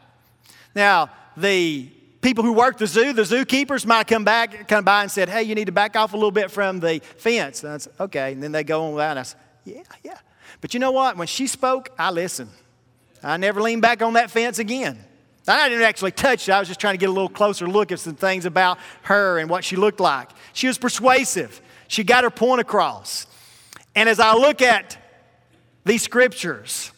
Now, 0.75 1.11
the 1.37 1.91
people 2.23 2.43
who 2.43 2.55
work 2.55 2.79
the 2.79 2.87
zoo, 2.87 3.13
the 3.13 3.23
zookeepers 3.23 3.85
might 3.85 4.07
come 4.07 4.25
back, 4.25 4.67
come 4.67 4.85
by 4.85 5.03
and 5.03 5.11
said, 5.11 5.29
hey, 5.29 5.43
you 5.43 5.55
need 5.55 5.67
to 5.67 5.73
back 5.73 5.95
off 5.95 6.15
a 6.15 6.17
little 6.17 6.31
bit 6.31 6.51
from 6.51 6.81
the 6.81 7.01
fence. 7.19 7.63
And 7.63 7.75
I 7.75 7.79
said, 7.79 7.93
okay. 8.01 8.33
And 8.33 8.43
then 8.43 8.53
they 8.53 8.65
go 8.65 8.95
on. 8.95 9.01
And 9.01 9.19
I 9.19 9.23
said, 9.23 9.41
yeah, 9.65 9.83
yeah. 10.03 10.19
But 10.61 10.73
you 10.73 10.81
know 10.81 10.93
what? 10.93 11.17
When 11.17 11.27
she 11.27 11.47
spoke, 11.47 11.91
I 11.99 12.11
listened. 12.11 12.51
I 13.23 13.37
never 13.37 13.61
leaned 13.61 13.83
back 13.83 14.01
on 14.03 14.15
that 14.15 14.31
fence 14.31 14.59
again. 14.59 14.99
I 15.47 15.69
didn't 15.69 15.85
actually 15.85 16.13
touch 16.13 16.49
it. 16.49 16.53
I 16.53 16.59
was 16.59 16.69
just 16.69 16.81
trying 16.81 16.95
to 16.95 16.99
get 16.99 17.09
a 17.09 17.13
little 17.13 17.29
closer 17.29 17.67
look 17.67 17.93
at 17.93 18.01
some 18.01 18.15
things 18.15 18.47
about 18.47 18.79
her 19.03 19.39
and 19.39 19.51
what 19.51 19.65
she 19.65 19.77
looked 19.77 20.01
like. 20.01 20.31
She 20.55 20.67
was 20.67 20.79
persuasive. 20.79 21.61
She 21.89 22.03
got 22.03 22.25
her 22.25 22.31
point 22.31 22.61
across. 22.61 23.27
And 23.95 24.09
as 24.09 24.19
I 24.19 24.35
look 24.35 24.63
at 24.63 24.97
these 25.85 26.03
scriptures, 26.03 26.91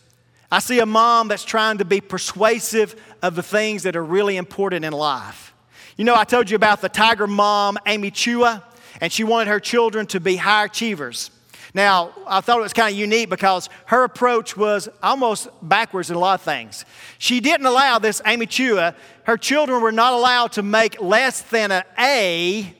I 0.51 0.61
see 0.61 0.79
a 0.79 0.87
mom 0.87 1.29
that's 1.29 1.45
trying 1.45 1.79
to 1.79 1.85
be 1.85 2.01
persuasive 2.01 2.95
of 3.21 3.35
the 3.35 3.43
things 3.43 3.83
that 3.83 3.97
are 3.97 4.05
really 4.05 4.37
important 4.37 4.85
in 4.85 4.93
life. 4.93 5.53
You 5.97 6.05
know, 6.05 6.15
I 6.15 6.25
told 6.25 6.49
you 6.49 6.57
about 6.57 6.81
the 6.81 6.89
tiger 6.89 7.27
mom, 7.27 7.79
Amy 7.87 8.11
Chua, 8.11 8.63
and 9.01 9.13
she 9.13 9.25
wanted 9.25 9.49
her 9.51 9.59
children 9.59 10.07
to 10.09 10.21
be 10.21 10.37
high 10.37 10.65
achievers. 10.65 11.31
Now, 11.75 12.13
I 12.27 12.41
thought 12.41 12.59
it 12.59 12.63
was 12.63 12.73
kind 12.73 12.93
of 12.93 12.99
unique 12.99 13.29
because 13.29 13.69
her 13.87 14.05
approach 14.05 14.57
was 14.57 14.89
almost 15.03 15.49
backwards 15.63 16.11
in 16.11 16.17
a 16.17 16.19
lot 16.19 16.41
of 16.41 16.43
things. 16.43 16.85
She 17.19 17.41
didn't 17.41 17.67
allow 17.67 17.99
this, 17.99 18.21
Amy 18.25 18.47
Chua, 18.47 18.95
her 19.25 19.37
children 19.37 19.83
were 19.83 19.93
not 19.93 20.13
allowed 20.13 20.53
to 20.53 20.63
make 20.63 21.01
less 21.01 21.43
than 21.43 21.73
an 21.73 21.83
A 21.99 22.73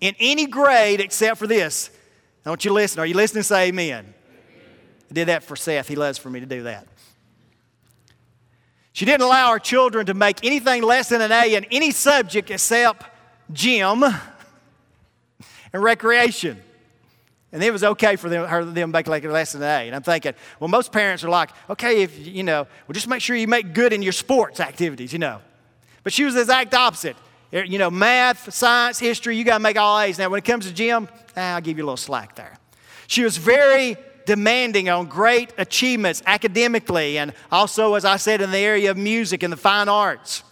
in 0.00 0.14
any 0.20 0.46
grade 0.46 1.00
except 1.00 1.38
for 1.38 1.46
this. 1.46 1.90
I 2.44 2.50
want 2.50 2.64
you 2.64 2.68
to 2.68 2.74
listen. 2.74 3.00
Are 3.00 3.06
you 3.06 3.14
listening? 3.14 3.42
Say 3.42 3.68
amen. 3.68 4.12
I 5.10 5.14
did 5.14 5.28
that 5.28 5.42
for 5.42 5.56
Seth. 5.56 5.88
He 5.88 5.96
loves 5.96 6.18
for 6.18 6.28
me 6.28 6.40
to 6.40 6.46
do 6.46 6.64
that. 6.64 6.86
She 8.92 9.06
didn't 9.06 9.22
allow 9.22 9.50
her 9.52 9.58
children 9.58 10.06
to 10.06 10.14
make 10.14 10.44
anything 10.44 10.82
less 10.82 11.08
than 11.08 11.20
an 11.20 11.32
A 11.32 11.54
in 11.54 11.64
any 11.70 11.90
subject 11.90 12.50
except 12.50 13.06
gym 13.52 14.04
and 14.04 15.82
recreation. 15.82 16.62
And 17.54 17.62
it 17.62 17.72
was 17.72 17.84
okay 17.84 18.16
for 18.16 18.28
them, 18.28 18.48
her, 18.48 18.64
them 18.64 18.90
make 18.90 19.06
like 19.06 19.22
less 19.22 19.52
than 19.52 19.62
an 19.62 19.68
A. 19.68 19.86
And 19.86 19.94
I'm 19.94 20.02
thinking, 20.02 20.34
well, 20.58 20.66
most 20.66 20.90
parents 20.90 21.22
are 21.22 21.28
like, 21.28 21.50
okay, 21.70 22.02
if 22.02 22.18
you 22.18 22.42
know, 22.42 22.66
well, 22.86 22.92
just 22.92 23.06
make 23.06 23.22
sure 23.22 23.36
you 23.36 23.46
make 23.46 23.72
good 23.72 23.92
in 23.92 24.02
your 24.02 24.12
sports 24.12 24.58
activities, 24.58 25.12
you 25.12 25.20
know. 25.20 25.40
But 26.02 26.12
she 26.12 26.24
was 26.24 26.34
the 26.34 26.40
exact 26.40 26.74
opposite. 26.74 27.16
Er, 27.54 27.62
you 27.62 27.78
know, 27.78 27.92
math, 27.92 28.52
science, 28.52 28.98
history, 28.98 29.36
you 29.36 29.44
got 29.44 29.58
to 29.58 29.62
make 29.62 29.78
all 29.78 30.00
A's. 30.00 30.18
Now, 30.18 30.30
when 30.30 30.38
it 30.38 30.44
comes 30.44 30.66
to 30.66 30.74
gym, 30.74 31.08
ah, 31.36 31.54
I'll 31.54 31.60
give 31.60 31.78
you 31.78 31.84
a 31.84 31.86
little 31.86 31.96
slack 31.96 32.34
there. 32.34 32.58
She 33.06 33.22
was 33.22 33.36
very 33.36 33.96
demanding 34.26 34.88
on 34.88 35.06
great 35.06 35.52
achievements 35.56 36.24
academically 36.26 37.18
and 37.18 37.32
also, 37.52 37.94
as 37.94 38.04
I 38.04 38.16
said, 38.16 38.42
in 38.42 38.50
the 38.50 38.58
area 38.58 38.90
of 38.90 38.96
music 38.96 39.44
and 39.44 39.52
the 39.52 39.56
fine 39.56 39.88
arts. 39.88 40.42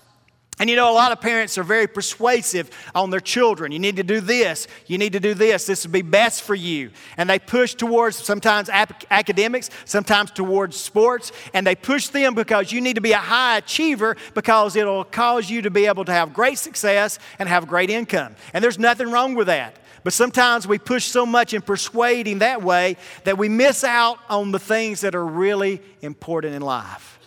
And 0.58 0.68
you 0.68 0.76
know, 0.76 0.90
a 0.90 0.94
lot 0.94 1.12
of 1.12 1.20
parents 1.20 1.56
are 1.56 1.64
very 1.64 1.86
persuasive 1.86 2.70
on 2.94 3.10
their 3.10 3.20
children. 3.20 3.72
You 3.72 3.78
need 3.78 3.96
to 3.96 4.02
do 4.02 4.20
this. 4.20 4.68
You 4.86 4.98
need 4.98 5.14
to 5.14 5.20
do 5.20 5.34
this. 5.34 5.66
This 5.66 5.84
would 5.84 5.92
be 5.92 6.02
best 6.02 6.42
for 6.42 6.54
you. 6.54 6.90
And 7.16 7.28
they 7.28 7.38
push 7.38 7.74
towards 7.74 8.16
sometimes 8.16 8.68
ap- 8.68 9.04
academics, 9.10 9.70
sometimes 9.86 10.30
towards 10.30 10.76
sports. 10.76 11.32
And 11.54 11.66
they 11.66 11.74
push 11.74 12.08
them 12.08 12.34
because 12.34 12.70
you 12.70 12.80
need 12.80 12.94
to 12.94 13.00
be 13.00 13.12
a 13.12 13.18
high 13.18 13.58
achiever 13.58 14.16
because 14.34 14.76
it'll 14.76 15.04
cause 15.04 15.50
you 15.50 15.62
to 15.62 15.70
be 15.70 15.86
able 15.86 16.04
to 16.04 16.12
have 16.12 16.34
great 16.34 16.58
success 16.58 17.18
and 17.38 17.48
have 17.48 17.66
great 17.66 17.90
income. 17.90 18.36
And 18.52 18.62
there's 18.62 18.78
nothing 18.78 19.10
wrong 19.10 19.34
with 19.34 19.46
that. 19.46 19.78
But 20.04 20.12
sometimes 20.12 20.66
we 20.66 20.78
push 20.78 21.04
so 21.04 21.24
much 21.24 21.54
in 21.54 21.62
persuading 21.62 22.40
that 22.40 22.62
way 22.62 22.98
that 23.24 23.38
we 23.38 23.48
miss 23.48 23.84
out 23.84 24.18
on 24.28 24.52
the 24.52 24.58
things 24.58 25.00
that 25.00 25.14
are 25.14 25.26
really 25.26 25.80
important 26.02 26.54
in 26.54 26.62
life. 26.62 27.18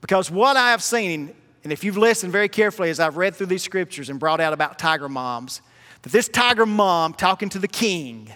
Because 0.00 0.30
what 0.30 0.56
I 0.56 0.70
have 0.70 0.82
seen 0.82 1.34
and 1.64 1.72
if 1.72 1.84
you've 1.84 1.96
listened 1.96 2.32
very 2.32 2.48
carefully 2.48 2.90
as 2.90 2.98
I've 2.98 3.16
read 3.16 3.36
through 3.36 3.46
these 3.46 3.62
scriptures 3.62 4.10
and 4.10 4.18
brought 4.18 4.40
out 4.40 4.52
about 4.52 4.78
tiger 4.78 5.08
moms, 5.08 5.62
that 6.02 6.10
this 6.10 6.28
tiger 6.28 6.66
mom 6.66 7.14
talking 7.14 7.48
to 7.50 7.58
the 7.58 7.68
king 7.68 8.32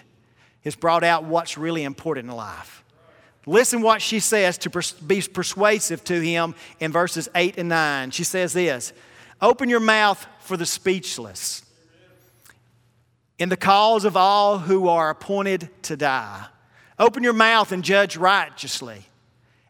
has 0.63 0.75
brought 0.75 1.03
out 1.03 1.25
what's 1.25 1.57
really 1.57 1.83
important 1.83 2.29
in 2.29 2.35
life. 2.35 2.83
Listen 3.45 3.81
what 3.81 4.01
she 4.01 4.19
says 4.19 4.57
to 4.59 4.83
be 5.05 5.21
persuasive 5.21 6.03
to 6.05 6.19
him 6.19 6.55
in 6.79 6.91
verses 6.91 7.29
8 7.33 7.57
and 7.57 7.69
9. 7.69 8.11
She 8.11 8.23
says 8.23 8.53
this 8.53 8.93
Open 9.41 9.69
your 9.69 9.79
mouth 9.79 10.25
for 10.39 10.57
the 10.57 10.65
speechless, 10.65 11.63
in 13.39 13.49
the 13.49 13.57
cause 13.57 14.03
of 14.03 14.17
all 14.17 14.57
who 14.57 14.87
are 14.87 15.09
appointed 15.09 15.69
to 15.83 15.95
die. 15.95 16.45
Open 16.99 17.23
your 17.23 17.33
mouth 17.33 17.71
and 17.71 17.83
judge 17.83 18.17
righteously, 18.17 19.05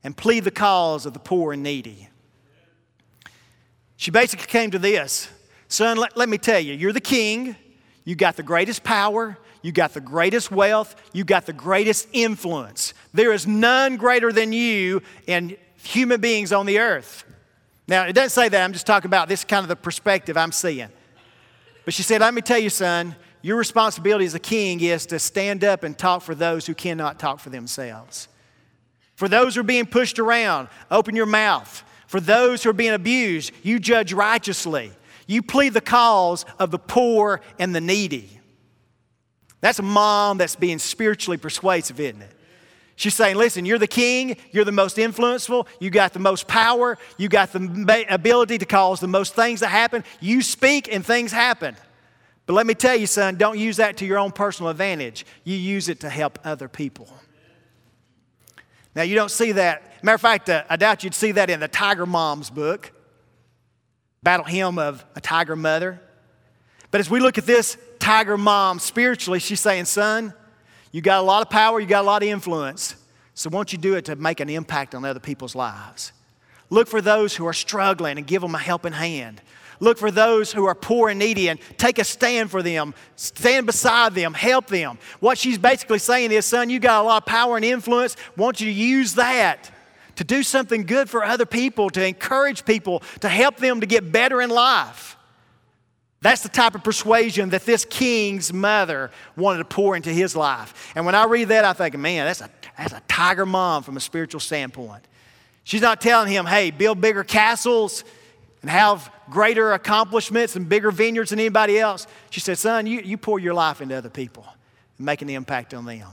and 0.04 0.16
plead 0.16 0.44
the 0.44 0.52
cause 0.52 1.06
of 1.06 1.14
the 1.14 1.20
poor 1.20 1.54
and 1.54 1.62
needy. 1.62 2.10
She 4.08 4.12
basically 4.12 4.46
came 4.46 4.72
to 4.72 4.80
this 4.80 5.28
Son, 5.68 5.98
let, 5.98 6.16
let 6.16 6.30
me 6.30 6.38
tell 6.38 6.62
you, 6.62 6.74
you're 6.74 6.94
the 6.94 7.02
king, 7.02 7.58
you 8.06 8.16
got 8.16 8.38
the 8.38 8.42
greatest 8.42 8.86
power, 8.86 9.38
you 9.62 9.74
got 9.74 9.94
the 9.94 10.00
greatest 10.00 10.50
wealth, 10.50 10.96
you 11.12 11.26
got 11.26 11.46
the 11.46 11.52
greatest 11.52 12.08
influence. 12.14 12.94
There 13.14 13.34
is 13.34 13.46
none 13.46 13.98
greater 13.98 14.32
than 14.32 14.54
you 14.54 15.02
in 15.26 15.58
human 15.84 16.22
beings 16.22 16.54
on 16.54 16.66
the 16.66 16.80
earth. 16.80 17.26
Now, 17.86 18.06
it 18.06 18.14
doesn't 18.14 18.30
say 18.30 18.48
that, 18.48 18.64
I'm 18.64 18.72
just 18.72 18.88
talking 18.88 19.10
about 19.10 19.28
this 19.28 19.44
kind 19.44 19.64
of 19.64 19.68
the 19.68 19.76
perspective 19.76 20.38
I'm 20.38 20.54
seeing. 20.54 20.88
But 21.84 21.94
she 21.94 22.02
said, 22.02 22.22
Let 22.22 22.34
me 22.34 22.42
tell 22.42 22.60
you, 22.60 22.70
son, 22.70 23.14
your 23.42 23.58
responsibility 23.58 24.24
as 24.24 24.36
a 24.36 24.40
king 24.40 24.80
is 24.80 25.06
to 25.08 25.20
stand 25.20 25.66
up 25.66 25.84
and 25.84 25.98
talk 25.98 26.22
for 26.22 26.34
those 26.34 26.66
who 26.66 26.76
cannot 26.76 27.20
talk 27.20 27.42
for 27.42 27.50
themselves. 27.50 28.30
For 29.16 29.28
those 29.28 29.56
who 29.56 29.60
are 29.60 29.66
being 29.66 29.86
pushed 29.86 30.18
around, 30.18 30.70
open 30.90 31.14
your 31.14 31.26
mouth. 31.26 31.84
For 32.08 32.20
those 32.20 32.64
who 32.64 32.70
are 32.70 32.74
being 32.74 32.94
abused, 32.94 33.52
you 33.64 33.80
judge 33.80 34.14
righteously. 34.14 34.92
You 35.28 35.42
plead 35.44 35.74
the 35.74 35.82
cause 35.82 36.46
of 36.58 36.72
the 36.72 36.80
poor 36.80 37.42
and 37.60 37.76
the 37.76 37.82
needy. 37.82 38.40
That's 39.60 39.80
a 39.80 39.84
mom 39.84 40.38
that's 40.38 40.56
being 40.56 40.80
spiritually 40.80 41.38
persuasive, 41.38 42.00
isn't 42.00 42.22
it? 42.22 42.32
She's 42.96 43.14
saying, 43.14 43.36
listen, 43.36 43.66
you're 43.66 43.78
the 43.78 43.86
king, 43.86 44.38
you're 44.52 44.66
the 44.66 44.72
most 44.72 44.98
influential, 44.98 45.68
you 45.80 45.92
got 45.92 46.14
the 46.14 46.20
most 46.20 46.48
power, 46.48 46.98
you 47.18 47.30
got 47.30 47.52
the 47.52 48.06
ability 48.10 48.58
to 48.58 48.66
cause 48.66 49.00
the 49.00 49.08
most 49.08 49.36
things 49.36 49.60
to 49.60 49.68
happen. 49.68 50.04
You 50.20 50.42
speak 50.42 50.92
and 50.92 51.06
things 51.06 51.32
happen. 51.32 51.76
But 52.48 52.54
let 52.54 52.66
me 52.66 52.74
tell 52.74 52.96
you, 52.96 53.06
son, 53.06 53.36
don't 53.36 53.60
use 53.60 53.78
that 53.78 53.98
to 53.98 54.06
your 54.06 54.18
own 54.18 54.32
personal 54.32 54.72
advantage. 54.72 55.26
You 55.44 55.58
use 55.58 55.90
it 55.90 56.00
to 56.00 56.10
help 56.10 56.40
other 56.44 56.68
people. 56.68 57.08
Now, 58.98 59.04
you 59.04 59.14
don't 59.14 59.30
see 59.30 59.52
that. 59.52 60.04
Matter 60.04 60.16
of 60.16 60.22
fact, 60.22 60.50
uh, 60.50 60.64
I 60.72 60.76
doubt 60.76 61.04
you'd 61.04 61.14
see 61.14 61.32
that 61.34 61.52
in 61.52 61.60
the 61.60 61.68
Tiger 61.68 62.08
Moms 62.08 62.50
book, 62.50 62.92
Battle 64.24 64.44
Hymn 64.44 64.80
of 64.80 65.06
a 65.16 65.22
Tiger 65.22 65.56
Mother. 65.56 66.02
But 66.90 67.00
as 67.00 67.08
we 67.08 67.20
look 67.20 67.38
at 67.38 67.46
this 67.46 67.78
Tiger 68.00 68.40
Mom 68.40 68.80
spiritually, 68.80 69.38
she's 69.38 69.60
saying, 69.60 69.86
son, 69.86 70.34
you 70.92 71.02
got 71.02 71.20
a 71.20 71.22
lot 71.22 71.44
of 71.44 71.52
power, 71.52 71.80
you 71.80 71.86
got 71.86 72.06
a 72.06 72.08
lot 72.08 72.24
of 72.24 72.30
influence. 72.30 72.96
So, 73.36 73.52
won't 73.52 73.72
you 73.72 73.78
do 73.78 73.94
it 73.94 74.06
to 74.06 74.16
make 74.16 74.40
an 74.40 74.50
impact 74.50 74.96
on 74.96 75.06
other 75.06 75.20
people's 75.20 75.54
lives? 75.54 76.12
Look 76.72 76.88
for 76.88 77.00
those 77.00 77.36
who 77.36 77.46
are 77.46 77.54
struggling 77.54 78.18
and 78.18 78.26
give 78.26 78.42
them 78.42 78.56
a 78.56 78.58
helping 78.58 78.94
hand. 78.94 79.44
Look 79.80 79.98
for 79.98 80.12
those 80.12 80.52
who 80.52 80.66
are 80.66 80.76
poor 80.76 81.10
and 81.10 81.20
needy 81.20 81.50
and 81.50 81.60
take 81.78 82.00
a 82.00 82.04
stand 82.04 82.50
for 82.50 82.64
them. 82.64 82.94
Stand 83.16 83.66
beside 83.66 84.16
them. 84.16 84.34
Help 84.34 84.68
them. 84.68 84.98
What 85.20 85.38
she's 85.38 85.58
basically 85.58 86.00
saying 86.00 86.32
is, 86.32 86.46
son, 86.46 86.70
you 86.70 86.80
got 86.80 87.04
a 87.04 87.06
lot 87.06 87.24
of 87.24 87.26
power 87.26 87.56
and 87.56 87.66
influence. 87.66 88.16
Want 88.36 88.60
you 88.60 88.68
to 88.68 88.74
use 88.74 89.16
that 89.16 89.72
to 90.16 90.24
do 90.24 90.42
something 90.42 90.84
good 90.84 91.10
for 91.10 91.24
other 91.24 91.46
people, 91.46 91.90
to 91.92 92.06
encourage 92.06 92.66
people, 92.66 93.04
to 93.20 93.30
help 93.30 93.58
them 93.58 93.82
to 93.82 93.86
get 93.86 94.12
better 94.12 94.42
in 94.42 94.50
life. 94.50 95.16
That's 96.22 96.42
the 96.42 96.50
type 96.50 96.74
of 96.74 96.84
persuasion 96.84 97.50
that 97.50 97.66
this 97.66 97.86
king's 97.86 98.52
mother 98.52 99.12
wanted 99.36 99.60
to 99.60 99.66
pour 99.66 99.96
into 99.96 100.10
his 100.10 100.36
life. 100.36 100.92
And 100.96 101.06
when 101.06 101.14
I 101.14 101.26
read 101.26 101.50
that, 101.50 101.64
I 101.64 101.74
think, 101.74 101.96
man, 101.98 102.26
that's 102.26 102.42
a, 102.42 102.50
that's 102.76 102.94
a 102.94 103.02
tiger 103.08 103.46
mom 103.46 103.84
from 103.84 103.96
a 103.96 104.00
spiritual 104.00 104.40
standpoint. 104.40 105.04
She's 105.64 105.82
not 105.82 106.02
telling 106.02 106.32
him, 106.32 106.46
hey, 106.46 106.72
build 106.72 107.00
bigger 107.00 107.24
castles 107.24 108.04
and 108.62 108.72
have 108.72 109.12
greater 109.30 109.74
accomplishments 109.74 110.56
and 110.56 110.68
bigger 110.68 110.92
vineyards 110.92 111.32
than 111.32 111.40
anybody 111.40 111.80
else. 111.80 112.08
She 112.30 112.40
said, 112.40 112.58
Son, 112.58 112.86
you, 112.88 113.02
you 113.02 113.18
pour 113.18 113.40
your 113.40 113.54
life 113.54 113.82
into 113.82 113.96
other 113.96 114.10
people 114.10 114.46
and 114.98 115.06
making 115.06 115.28
the 115.28 115.36
impact 115.36 115.74
on 115.74 115.86
them. 115.86 116.10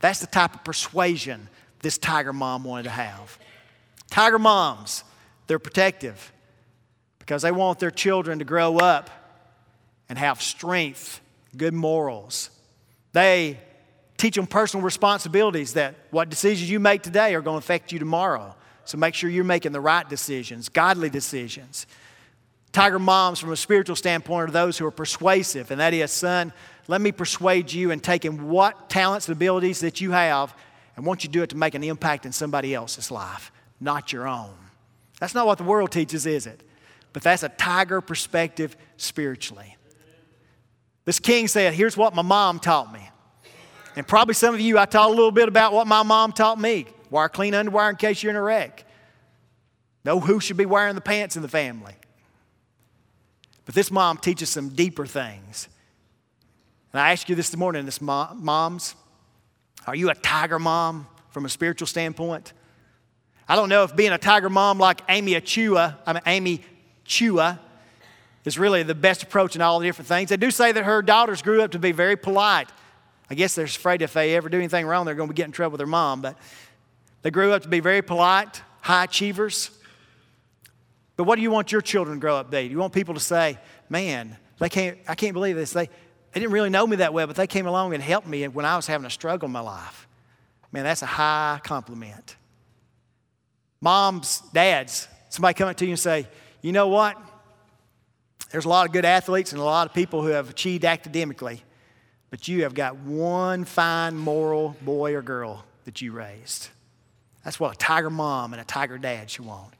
That's 0.00 0.20
the 0.20 0.26
type 0.26 0.54
of 0.54 0.64
persuasion 0.64 1.48
this 1.80 1.98
tiger 1.98 2.32
mom 2.32 2.64
wanted 2.64 2.84
to 2.84 2.90
have. 2.90 3.38
Tiger 4.10 4.38
moms, 4.38 5.04
they're 5.46 5.58
protective 5.58 6.32
because 7.18 7.42
they 7.42 7.52
want 7.52 7.78
their 7.78 7.90
children 7.90 8.38
to 8.38 8.44
grow 8.44 8.78
up 8.78 9.10
and 10.08 10.18
have 10.18 10.42
strength, 10.42 11.20
good 11.56 11.74
morals. 11.74 12.50
They 13.12 13.58
teach 14.16 14.36
them 14.36 14.46
personal 14.46 14.84
responsibilities 14.84 15.74
that 15.74 15.94
what 16.10 16.28
decisions 16.28 16.70
you 16.70 16.78
make 16.78 17.02
today 17.02 17.34
are 17.34 17.40
going 17.40 17.60
to 17.60 17.64
affect 17.64 17.92
you 17.92 17.98
tomorrow. 17.98 18.54
So 18.84 18.98
make 18.98 19.14
sure 19.14 19.30
you're 19.30 19.44
making 19.44 19.72
the 19.72 19.80
right 19.80 20.08
decisions, 20.08 20.68
godly 20.68 21.10
decisions. 21.10 21.86
Tiger 22.72 22.98
moms, 22.98 23.38
from 23.38 23.52
a 23.52 23.56
spiritual 23.56 23.96
standpoint, 23.96 24.48
are 24.48 24.52
those 24.52 24.78
who 24.78 24.86
are 24.86 24.90
persuasive, 24.90 25.70
and 25.70 25.80
that 25.80 25.92
is, 25.92 26.10
son, 26.10 26.52
let 26.88 27.00
me 27.00 27.12
persuade 27.12 27.70
you 27.72 27.90
in 27.90 28.00
taking 28.00 28.48
what 28.48 28.88
talents 28.88 29.28
and 29.28 29.36
abilities 29.36 29.80
that 29.80 30.00
you 30.00 30.12
have 30.12 30.54
and 30.96 31.04
want 31.04 31.22
you 31.22 31.28
to 31.28 31.32
do 31.32 31.42
it 31.42 31.50
to 31.50 31.56
make 31.56 31.74
an 31.74 31.84
impact 31.84 32.26
in 32.26 32.32
somebody 32.32 32.74
else's 32.74 33.10
life, 33.10 33.52
not 33.80 34.12
your 34.12 34.26
own. 34.26 34.54
That's 35.20 35.34
not 35.34 35.46
what 35.46 35.58
the 35.58 35.64
world 35.64 35.92
teaches, 35.92 36.26
is 36.26 36.46
it? 36.46 36.62
But 37.12 37.22
that's 37.22 37.42
a 37.42 37.50
tiger 37.50 38.00
perspective 38.00 38.76
spiritually. 38.96 39.76
This 41.04 41.18
king 41.18 41.48
said, 41.48 41.74
Here's 41.74 41.96
what 41.96 42.14
my 42.14 42.22
mom 42.22 42.58
taught 42.58 42.92
me. 42.92 43.08
And 43.96 44.06
probably 44.06 44.34
some 44.34 44.54
of 44.54 44.60
you, 44.60 44.78
I 44.78 44.86
taught 44.86 45.08
a 45.08 45.12
little 45.12 45.30
bit 45.30 45.48
about 45.48 45.74
what 45.74 45.86
my 45.86 46.02
mom 46.02 46.32
taught 46.32 46.58
me. 46.58 46.86
Wear 47.10 47.28
clean 47.28 47.54
underwear 47.54 47.90
in 47.90 47.96
case 47.96 48.22
you're 48.22 48.30
in 48.30 48.36
a 48.36 48.42
wreck. 48.42 48.84
Know 50.04 50.18
who 50.18 50.40
should 50.40 50.56
be 50.56 50.64
wearing 50.64 50.94
the 50.94 51.02
pants 51.02 51.36
in 51.36 51.42
the 51.42 51.48
family. 51.48 51.94
But 53.72 53.76
this 53.76 53.90
mom 53.90 54.18
teaches 54.18 54.50
some 54.50 54.68
deeper 54.68 55.06
things. 55.06 55.66
And 56.92 57.00
I 57.00 57.12
ask 57.12 57.30
you 57.30 57.34
this 57.34 57.56
morning, 57.56 57.86
this 57.86 58.02
mom, 58.02 58.44
moms, 58.44 58.94
are 59.86 59.96
you 59.96 60.10
a 60.10 60.14
tiger 60.14 60.58
mom 60.58 61.06
from 61.30 61.46
a 61.46 61.48
spiritual 61.48 61.86
standpoint? 61.86 62.52
I 63.48 63.56
don't 63.56 63.70
know 63.70 63.82
if 63.84 63.96
being 63.96 64.12
a 64.12 64.18
tiger 64.18 64.50
mom 64.50 64.78
like 64.78 65.00
Amy 65.08 65.32
Chua, 65.36 65.96
I 66.04 66.12
mean 66.12 66.22
Amy 66.26 66.64
Chua, 67.06 67.58
is 68.44 68.58
really 68.58 68.82
the 68.82 68.94
best 68.94 69.22
approach 69.22 69.56
in 69.56 69.62
all 69.62 69.78
the 69.78 69.86
different 69.86 70.06
things. 70.06 70.28
They 70.28 70.36
do 70.36 70.50
say 70.50 70.72
that 70.72 70.84
her 70.84 71.00
daughters 71.00 71.40
grew 71.40 71.62
up 71.62 71.70
to 71.70 71.78
be 71.78 71.92
very 71.92 72.16
polite. 72.16 72.68
I 73.30 73.34
guess 73.34 73.54
they're 73.54 73.64
afraid 73.64 74.02
if 74.02 74.12
they 74.12 74.36
ever 74.36 74.50
do 74.50 74.58
anything 74.58 74.84
wrong, 74.84 75.06
they're 75.06 75.14
going 75.14 75.30
to 75.30 75.34
getting 75.34 75.48
in 75.48 75.52
trouble 75.52 75.72
with 75.72 75.78
their 75.78 75.86
mom. 75.86 76.20
But 76.20 76.36
they 77.22 77.30
grew 77.30 77.54
up 77.54 77.62
to 77.62 77.68
be 77.68 77.80
very 77.80 78.02
polite, 78.02 78.60
high 78.82 79.04
achievers. 79.04 79.70
But 81.16 81.24
what 81.24 81.36
do 81.36 81.42
you 81.42 81.50
want 81.50 81.72
your 81.72 81.80
children 81.80 82.16
to 82.16 82.20
grow 82.20 82.36
up 82.36 82.46
to 82.46 82.50
be? 82.56 82.68
Do 82.68 82.72
you 82.72 82.78
want 82.78 82.92
people 82.92 83.14
to 83.14 83.20
say, 83.20 83.58
man, 83.88 84.36
they 84.58 84.68
can't, 84.68 84.98
I 85.06 85.14
can't 85.14 85.34
believe 85.34 85.56
this. 85.56 85.72
They, 85.72 85.86
they 85.86 86.40
didn't 86.40 86.52
really 86.52 86.70
know 86.70 86.86
me 86.86 86.96
that 86.96 87.12
well, 87.12 87.26
but 87.26 87.36
they 87.36 87.46
came 87.46 87.66
along 87.66 87.94
and 87.94 88.02
helped 88.02 88.26
me 88.26 88.46
when 88.48 88.64
I 88.64 88.76
was 88.76 88.86
having 88.86 89.06
a 89.06 89.10
struggle 89.10 89.46
in 89.46 89.52
my 89.52 89.60
life. 89.60 90.08
Man, 90.70 90.84
that's 90.84 91.02
a 91.02 91.06
high 91.06 91.60
compliment. 91.62 92.36
Moms, 93.80 94.42
dads, 94.52 95.08
somebody 95.28 95.54
come 95.54 95.68
up 95.68 95.76
to 95.76 95.84
you 95.84 95.90
and 95.90 95.98
say, 95.98 96.26
you 96.62 96.72
know 96.72 96.88
what? 96.88 97.20
There's 98.50 98.64
a 98.64 98.68
lot 98.68 98.86
of 98.86 98.92
good 98.92 99.04
athletes 99.04 99.52
and 99.52 99.60
a 99.60 99.64
lot 99.64 99.86
of 99.86 99.94
people 99.94 100.22
who 100.22 100.28
have 100.28 100.48
achieved 100.48 100.84
academically, 100.84 101.62
but 102.30 102.48
you 102.48 102.62
have 102.62 102.74
got 102.74 102.96
one 102.96 103.64
fine 103.64 104.16
moral 104.16 104.76
boy 104.82 105.14
or 105.14 105.22
girl 105.22 105.64
that 105.84 106.00
you 106.00 106.12
raised. 106.12 106.68
That's 107.44 107.58
what 107.58 107.74
a 107.74 107.78
tiger 107.78 108.10
mom 108.10 108.52
and 108.52 108.62
a 108.62 108.64
tiger 108.64 108.98
dad 108.98 109.30
should 109.30 109.44
want. 109.44 109.74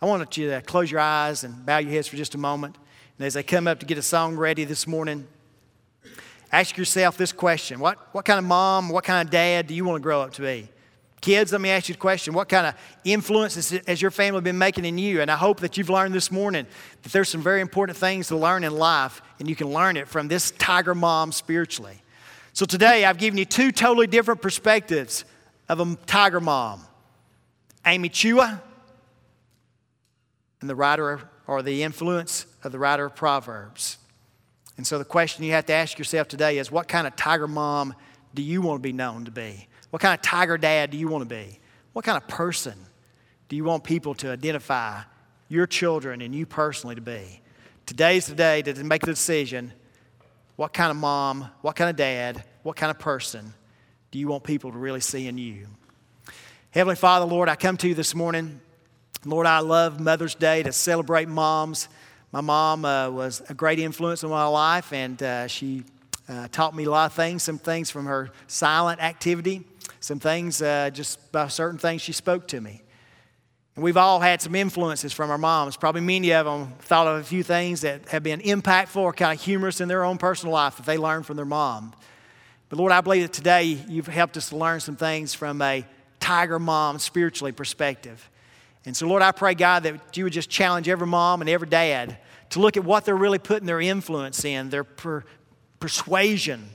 I 0.00 0.06
want 0.06 0.36
you 0.36 0.50
to 0.50 0.60
close 0.62 0.90
your 0.90 1.00
eyes 1.00 1.42
and 1.42 1.66
bow 1.66 1.78
your 1.78 1.90
heads 1.90 2.06
for 2.06 2.16
just 2.16 2.34
a 2.34 2.38
moment. 2.38 2.76
And 3.18 3.26
as 3.26 3.36
I 3.36 3.42
come 3.42 3.66
up 3.66 3.80
to 3.80 3.86
get 3.86 3.98
a 3.98 4.02
song 4.02 4.36
ready 4.36 4.64
this 4.64 4.86
morning, 4.86 5.26
ask 6.52 6.76
yourself 6.76 7.16
this 7.16 7.32
question 7.32 7.80
What, 7.80 7.98
what 8.12 8.24
kind 8.24 8.38
of 8.38 8.44
mom, 8.44 8.90
what 8.90 9.02
kind 9.02 9.26
of 9.26 9.32
dad 9.32 9.66
do 9.66 9.74
you 9.74 9.84
want 9.84 9.96
to 9.96 10.02
grow 10.02 10.22
up 10.22 10.32
to 10.34 10.42
be? 10.42 10.68
Kids, 11.20 11.50
let 11.50 11.60
me 11.60 11.68
ask 11.70 11.88
you 11.88 11.96
the 11.96 12.00
question 12.00 12.32
what 12.32 12.48
kind 12.48 12.64
of 12.68 12.74
influence 13.02 13.72
has 13.86 14.00
your 14.00 14.12
family 14.12 14.40
been 14.40 14.56
making 14.56 14.84
in 14.84 14.98
you? 14.98 15.20
And 15.20 15.32
I 15.32 15.36
hope 15.36 15.58
that 15.60 15.76
you've 15.76 15.90
learned 15.90 16.14
this 16.14 16.30
morning 16.30 16.64
that 17.02 17.12
there's 17.12 17.28
some 17.28 17.42
very 17.42 17.60
important 17.60 17.98
things 17.98 18.28
to 18.28 18.36
learn 18.36 18.62
in 18.62 18.72
life, 18.72 19.20
and 19.40 19.48
you 19.48 19.56
can 19.56 19.68
learn 19.68 19.96
it 19.96 20.06
from 20.06 20.28
this 20.28 20.52
tiger 20.52 20.94
mom 20.94 21.32
spiritually. 21.32 22.00
So 22.52 22.66
today, 22.66 23.04
I've 23.04 23.18
given 23.18 23.36
you 23.36 23.44
two 23.44 23.72
totally 23.72 24.06
different 24.06 24.42
perspectives 24.42 25.24
of 25.68 25.80
a 25.80 25.96
tiger 26.06 26.40
mom. 26.40 26.82
Amy 27.84 28.10
Chua, 28.10 28.60
and 30.60 30.68
the 30.68 30.74
writer 30.74 31.20
or 31.46 31.62
the 31.62 31.82
influence 31.82 32.46
of 32.62 32.72
the 32.72 32.78
writer 32.78 33.06
of 33.06 33.14
Proverbs. 33.14 33.98
And 34.76 34.86
so 34.86 34.98
the 34.98 35.04
question 35.04 35.44
you 35.44 35.52
have 35.52 35.66
to 35.66 35.72
ask 35.72 35.98
yourself 35.98 36.28
today 36.28 36.58
is 36.58 36.70
what 36.70 36.88
kind 36.88 37.06
of 37.06 37.16
tiger 37.16 37.48
mom 37.48 37.94
do 38.34 38.42
you 38.42 38.62
want 38.62 38.78
to 38.78 38.82
be 38.82 38.92
known 38.92 39.24
to 39.24 39.30
be? 39.30 39.66
What 39.90 40.02
kind 40.02 40.14
of 40.14 40.22
tiger 40.22 40.58
dad 40.58 40.90
do 40.90 40.96
you 40.96 41.08
want 41.08 41.28
to 41.28 41.34
be? 41.34 41.58
What 41.92 42.04
kind 42.04 42.16
of 42.16 42.28
person 42.28 42.74
do 43.48 43.56
you 43.56 43.64
want 43.64 43.82
people 43.82 44.14
to 44.16 44.30
identify 44.30 45.00
your 45.48 45.66
children 45.66 46.20
and 46.20 46.34
you 46.34 46.46
personally 46.46 46.94
to 46.94 47.00
be? 47.00 47.40
Today's 47.86 48.26
the 48.26 48.34
day 48.34 48.62
to 48.62 48.84
make 48.84 49.00
the 49.00 49.12
decision 49.12 49.72
what 50.56 50.72
kind 50.72 50.90
of 50.90 50.96
mom, 50.96 51.48
what 51.62 51.74
kind 51.74 51.88
of 51.88 51.96
dad, 51.96 52.44
what 52.62 52.76
kind 52.76 52.90
of 52.90 52.98
person 52.98 53.54
do 54.10 54.18
you 54.18 54.28
want 54.28 54.44
people 54.44 54.70
to 54.70 54.78
really 54.78 55.00
see 55.00 55.26
in 55.26 55.38
you? 55.38 55.66
Heavenly 56.70 56.96
Father, 56.96 57.24
Lord, 57.24 57.48
I 57.48 57.56
come 57.56 57.76
to 57.78 57.88
you 57.88 57.94
this 57.94 58.14
morning. 58.14 58.60
Lord, 59.24 59.46
I 59.46 59.58
love 59.58 59.98
Mother's 59.98 60.36
Day 60.36 60.62
to 60.62 60.72
celebrate 60.72 61.28
moms. 61.28 61.88
My 62.30 62.40
mom 62.40 62.84
uh, 62.84 63.10
was 63.10 63.42
a 63.48 63.54
great 63.54 63.80
influence 63.80 64.22
in 64.22 64.30
my 64.30 64.46
life, 64.46 64.92
and 64.92 65.20
uh, 65.20 65.48
she 65.48 65.82
uh, 66.28 66.46
taught 66.52 66.74
me 66.74 66.84
a 66.84 66.90
lot 66.90 67.06
of 67.06 67.14
things, 67.14 67.42
some 67.42 67.58
things 67.58 67.90
from 67.90 68.06
her 68.06 68.30
silent 68.46 69.02
activity, 69.02 69.64
some 69.98 70.20
things 70.20 70.62
uh, 70.62 70.90
just 70.90 71.32
by 71.32 71.48
certain 71.48 71.78
things 71.80 72.00
she 72.00 72.12
spoke 72.12 72.46
to 72.48 72.60
me. 72.60 72.80
And 73.74 73.82
we've 73.82 73.96
all 73.96 74.20
had 74.20 74.40
some 74.40 74.54
influences 74.54 75.12
from 75.12 75.30
our 75.32 75.38
moms. 75.38 75.76
Probably 75.76 76.00
many 76.00 76.32
of 76.32 76.46
them 76.46 76.74
thought 76.78 77.08
of 77.08 77.20
a 77.20 77.24
few 77.24 77.42
things 77.42 77.80
that 77.80 78.08
have 78.10 78.22
been 78.22 78.40
impactful 78.40 79.00
or 79.00 79.12
kind 79.12 79.36
of 79.36 79.44
humorous 79.44 79.80
in 79.80 79.88
their 79.88 80.04
own 80.04 80.18
personal 80.18 80.52
life 80.52 80.76
that 80.76 80.86
they 80.86 80.96
learned 80.96 81.26
from 81.26 81.36
their 81.36 81.44
mom. 81.44 81.92
But 82.68 82.78
Lord, 82.78 82.92
I 82.92 83.00
believe 83.00 83.22
that 83.22 83.32
today 83.32 83.64
you've 83.64 84.06
helped 84.06 84.36
us 84.36 84.50
to 84.50 84.56
learn 84.56 84.78
some 84.78 84.96
things 84.96 85.34
from 85.34 85.60
a 85.60 85.84
tiger 86.20 86.60
mom 86.60 87.00
spiritually 87.00 87.50
perspective. 87.52 88.30
And 88.88 88.96
so, 88.96 89.06
Lord, 89.06 89.20
I 89.20 89.32
pray, 89.32 89.54
God, 89.54 89.82
that 89.82 90.16
you 90.16 90.24
would 90.24 90.32
just 90.32 90.48
challenge 90.48 90.88
every 90.88 91.06
mom 91.06 91.42
and 91.42 91.50
every 91.50 91.68
dad 91.68 92.16
to 92.50 92.58
look 92.58 92.78
at 92.78 92.84
what 92.84 93.04
they're 93.04 93.14
really 93.14 93.38
putting 93.38 93.66
their 93.66 93.82
influence 93.82 94.46
in, 94.46 94.70
their 94.70 94.82
per- 94.82 95.24
persuasion, 95.78 96.66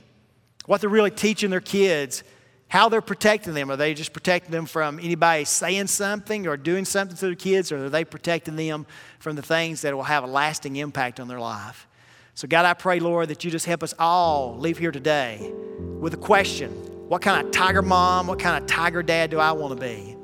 what 0.66 0.80
they're 0.80 0.88
really 0.88 1.10
teaching 1.10 1.50
their 1.50 1.60
kids, 1.60 2.22
how 2.68 2.88
they're 2.88 3.00
protecting 3.00 3.52
them. 3.52 3.68
Are 3.68 3.76
they 3.76 3.94
just 3.94 4.12
protecting 4.12 4.52
them 4.52 4.64
from 4.64 5.00
anybody 5.00 5.44
saying 5.44 5.88
something 5.88 6.46
or 6.46 6.56
doing 6.56 6.84
something 6.84 7.16
to 7.16 7.26
their 7.26 7.34
kids, 7.34 7.72
or 7.72 7.86
are 7.86 7.90
they 7.90 8.04
protecting 8.04 8.54
them 8.54 8.86
from 9.18 9.34
the 9.34 9.42
things 9.42 9.82
that 9.82 9.92
will 9.92 10.04
have 10.04 10.22
a 10.22 10.28
lasting 10.28 10.76
impact 10.76 11.18
on 11.18 11.26
their 11.26 11.40
life? 11.40 11.88
So, 12.34 12.46
God, 12.46 12.64
I 12.64 12.74
pray, 12.74 13.00
Lord, 13.00 13.28
that 13.30 13.42
you 13.42 13.50
just 13.50 13.66
help 13.66 13.82
us 13.82 13.92
all 13.98 14.56
leave 14.56 14.78
here 14.78 14.92
today 14.92 15.52
with 15.98 16.14
a 16.14 16.18
question 16.18 16.70
What 17.08 17.22
kind 17.22 17.44
of 17.44 17.52
tiger 17.52 17.82
mom, 17.82 18.28
what 18.28 18.38
kind 18.38 18.62
of 18.62 18.68
tiger 18.68 19.02
dad 19.02 19.30
do 19.32 19.40
I 19.40 19.50
want 19.50 19.76
to 19.76 19.84
be? 19.84 20.16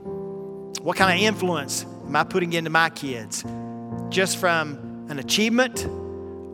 What 0.83 0.97
kind 0.97 1.19
of 1.19 1.25
influence 1.25 1.85
am 2.07 2.17
I 2.17 2.25
putting 2.25 2.53
into 2.53 2.71
my 2.71 2.91
kids? 2.91 3.45
Just 4.09 4.39
from 4.39 5.07
an 5.09 5.19
achievement 5.19 5.87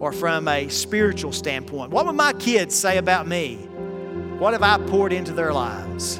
or 0.00 0.12
from 0.12 0.48
a 0.48 0.68
spiritual 0.68 1.32
standpoint? 1.32 1.90
What 1.90 2.06
would 2.06 2.16
my 2.16 2.32
kids 2.34 2.74
say 2.74 2.98
about 2.98 3.26
me? 3.26 3.56
What 4.38 4.52
have 4.52 4.62
I 4.62 4.78
poured 4.86 5.12
into 5.12 5.32
their 5.32 5.52
lives? 5.52 6.18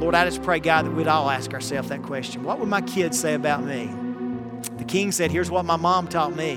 Lord, 0.00 0.14
I 0.14 0.24
just 0.24 0.42
pray, 0.42 0.60
God, 0.60 0.86
that 0.86 0.92
we'd 0.92 1.06
all 1.06 1.28
ask 1.28 1.52
ourselves 1.52 1.90
that 1.90 2.02
question. 2.02 2.42
What 2.42 2.58
would 2.58 2.68
my 2.68 2.80
kids 2.80 3.20
say 3.20 3.34
about 3.34 3.62
me? 3.62 3.90
The 4.78 4.84
king 4.84 5.12
said, 5.12 5.30
Here's 5.30 5.50
what 5.50 5.64
my 5.66 5.76
mom 5.76 6.08
taught 6.08 6.34
me. 6.34 6.56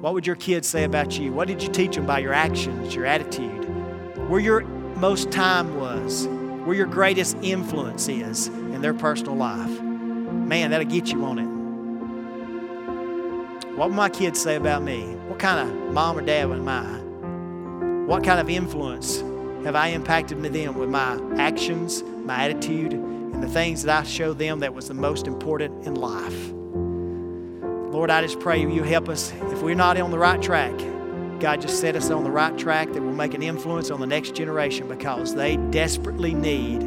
What 0.00 0.12
would 0.12 0.26
your 0.26 0.36
kids 0.36 0.68
say 0.68 0.84
about 0.84 1.18
you? 1.18 1.32
What 1.32 1.48
did 1.48 1.62
you 1.62 1.68
teach 1.68 1.94
them 1.94 2.04
by 2.04 2.18
your 2.18 2.32
actions, 2.32 2.94
your 2.94 3.06
attitude? 3.06 3.64
Where 4.28 4.40
your 4.40 4.62
most 4.96 5.30
time 5.30 5.76
was, 5.76 6.26
where 6.64 6.74
your 6.74 6.86
greatest 6.86 7.36
influence 7.42 8.08
is 8.08 8.48
in 8.48 8.80
their 8.80 8.94
personal 8.94 9.36
life. 9.36 9.80
Man, 9.80 10.70
that'll 10.70 10.86
get 10.86 11.12
you 11.12 11.24
on 11.24 11.38
it. 11.38 11.54
What 13.76 13.90
would 13.90 13.96
my 13.96 14.08
kids 14.08 14.40
say 14.40 14.56
about 14.56 14.82
me? 14.82 15.02
What 15.26 15.38
kind 15.38 15.68
of 15.68 15.92
mom 15.92 16.16
or 16.18 16.22
dad 16.22 16.50
am 16.50 16.68
I? 16.68 17.00
What 18.06 18.22
kind 18.22 18.40
of 18.40 18.48
influence 18.48 19.20
have 19.64 19.74
I 19.74 19.88
impacted 19.88 20.42
them 20.42 20.78
with 20.78 20.88
my 20.88 21.18
actions, 21.36 22.02
my 22.02 22.44
attitude, 22.44 22.92
and 22.92 23.42
the 23.42 23.48
things 23.48 23.82
that 23.82 23.98
I 23.98 24.02
showed 24.06 24.38
them 24.38 24.60
that 24.60 24.72
was 24.74 24.88
the 24.88 24.94
most 24.94 25.26
important 25.26 25.86
in 25.86 25.96
life? 25.96 26.52
Lord, 27.92 28.10
I 28.10 28.22
just 28.22 28.40
pray 28.40 28.60
you 28.60 28.82
help 28.82 29.08
us. 29.08 29.32
If 29.50 29.62
we're 29.62 29.74
not 29.74 29.98
on 29.98 30.10
the 30.10 30.18
right 30.18 30.40
track, 30.40 30.72
God 31.44 31.60
just 31.60 31.78
set 31.78 31.94
us 31.94 32.08
on 32.08 32.24
the 32.24 32.30
right 32.30 32.56
track 32.56 32.90
that 32.94 33.02
will 33.02 33.12
make 33.12 33.34
an 33.34 33.42
influence 33.42 33.90
on 33.90 34.00
the 34.00 34.06
next 34.06 34.34
generation 34.34 34.88
because 34.88 35.34
they 35.34 35.58
desperately 35.58 36.32
need 36.32 36.82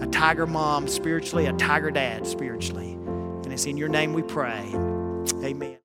a 0.00 0.06
tiger 0.06 0.46
mom 0.46 0.88
spiritually, 0.88 1.44
a 1.44 1.52
tiger 1.52 1.90
dad 1.90 2.26
spiritually. 2.26 2.92
And 2.92 3.52
it's 3.52 3.66
in 3.66 3.76
your 3.76 3.90
name 3.90 4.14
we 4.14 4.22
pray. 4.22 4.66
Amen. 5.44 5.76